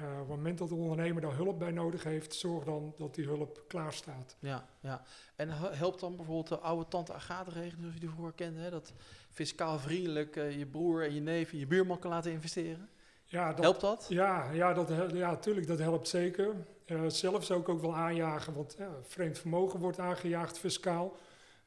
Uh, 0.00 0.12
op 0.12 0.18
het 0.18 0.28
moment 0.28 0.58
dat 0.58 0.68
de 0.68 0.74
ondernemer 0.74 1.22
daar 1.22 1.34
hulp 1.34 1.58
bij 1.58 1.70
nodig 1.70 2.04
heeft, 2.04 2.34
zorg 2.34 2.64
dan 2.64 2.94
dat 2.96 3.14
die 3.14 3.26
hulp 3.26 3.64
klaar 3.68 3.92
staat. 3.92 4.36
Ja, 4.38 4.68
ja. 4.80 5.02
En 5.36 5.48
helpt 5.76 6.00
dan 6.00 6.16
bijvoorbeeld 6.16 6.48
de 6.48 6.58
oude 6.58 6.88
tante 6.88 7.12
Agathe-regeling, 7.12 7.78
zoals 7.78 7.94
je 7.94 8.00
die 8.00 8.10
vroeger 8.10 8.34
kende, 8.34 8.60
hè? 8.60 8.70
dat 8.70 8.92
fiscaal 9.30 9.78
vriendelijk 9.78 10.36
uh, 10.36 10.58
je 10.58 10.66
broer 10.66 11.04
en 11.04 11.14
je 11.14 11.20
neef 11.20 11.52
en 11.52 11.58
je 11.58 11.66
buurman 11.66 11.98
kan 11.98 12.10
laten 12.10 12.32
investeren? 12.32 12.88
Ja, 13.32 13.52
dat, 13.52 13.64
helpt 13.64 13.80
dat? 13.80 14.06
Ja, 14.08 14.50
ja, 14.50 14.72
dat, 14.72 14.90
ja, 15.12 15.36
tuurlijk, 15.36 15.66
dat 15.66 15.78
helpt 15.78 16.08
zeker. 16.08 16.54
Uh, 16.86 17.00
zelf 17.06 17.44
zou 17.44 17.60
ik 17.60 17.68
ook 17.68 17.80
wel 17.80 17.96
aanjagen, 17.96 18.54
want 18.54 18.74
ja, 18.78 18.90
vreemd 19.02 19.38
vermogen 19.38 19.80
wordt 19.80 19.98
aangejaagd 19.98 20.58
fiscaal. 20.58 21.16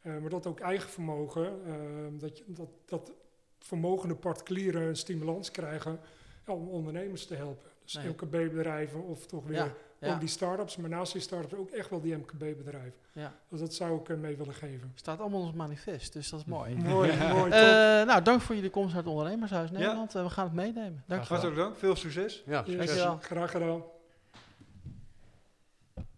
Uh, 0.02 0.18
maar 0.18 0.30
dat 0.30 0.48
ook 0.48 0.60
eigen 0.60 0.90
vermogen, 0.90 1.62
uh, 1.68 1.74
dat, 2.20 2.42
dat, 2.46 2.70
dat 2.86 3.12
vermogende 3.60 4.16
particulieren 4.16 4.82
een 4.82 4.96
stimulans 4.96 5.52
krijgen 5.52 6.00
ja, 6.46 6.54
om 6.54 6.68
ondernemers 6.68 7.26
te 7.26 7.36
helpen. 7.36 7.72
Dus 7.84 7.94
nee. 7.94 8.08
MKB-bedrijven 8.08 9.04
of 9.04 9.26
toch 9.26 9.46
weer 9.46 9.76
ja, 10.06 10.20
die 10.20 10.28
start-ups, 10.28 10.78
maar 10.78 10.90
naast 10.90 11.12
die 11.12 11.22
start-ups 11.22 11.54
ook 11.54 11.70
echt 11.70 11.90
wel 11.90 12.02
die 12.02 12.16
MKB-bedrijven. 12.16 12.94
Ja. 13.12 13.34
Dus 13.50 13.60
dat 13.60 13.74
zou 13.74 14.00
ik 14.00 14.18
mee 14.18 14.38
willen 14.38 14.54
geven. 14.54 14.92
Staat 14.96 15.20
allemaal 15.20 15.40
in 15.40 15.46
ons 15.46 15.56
manifest, 15.56 16.14
dus 16.14 16.30
dat 16.30 16.40
is 16.40 16.46
mooi. 16.46 16.76
mooi, 16.94 17.18
mooi. 17.34 17.50
nou, 18.06 18.22
dank 18.22 18.42
voor 18.42 18.56
jullie 18.56 18.70
komst 18.70 18.94
naar 18.94 19.04
het 19.04 19.12
Ondernemershuis 19.12 19.72
Nederland. 19.72 20.14
we 20.14 20.30
gaan 20.30 20.46
het 20.46 20.54
meenemen. 20.54 21.04
Dank 21.08 21.24
Hartelijk 21.24 21.58
dank, 21.58 21.78
veel 21.78 21.96
succes. 21.96 22.44
Ja, 22.46 22.64
yes. 22.66 23.04
Graag 23.20 23.52
gedaan. 23.52 23.84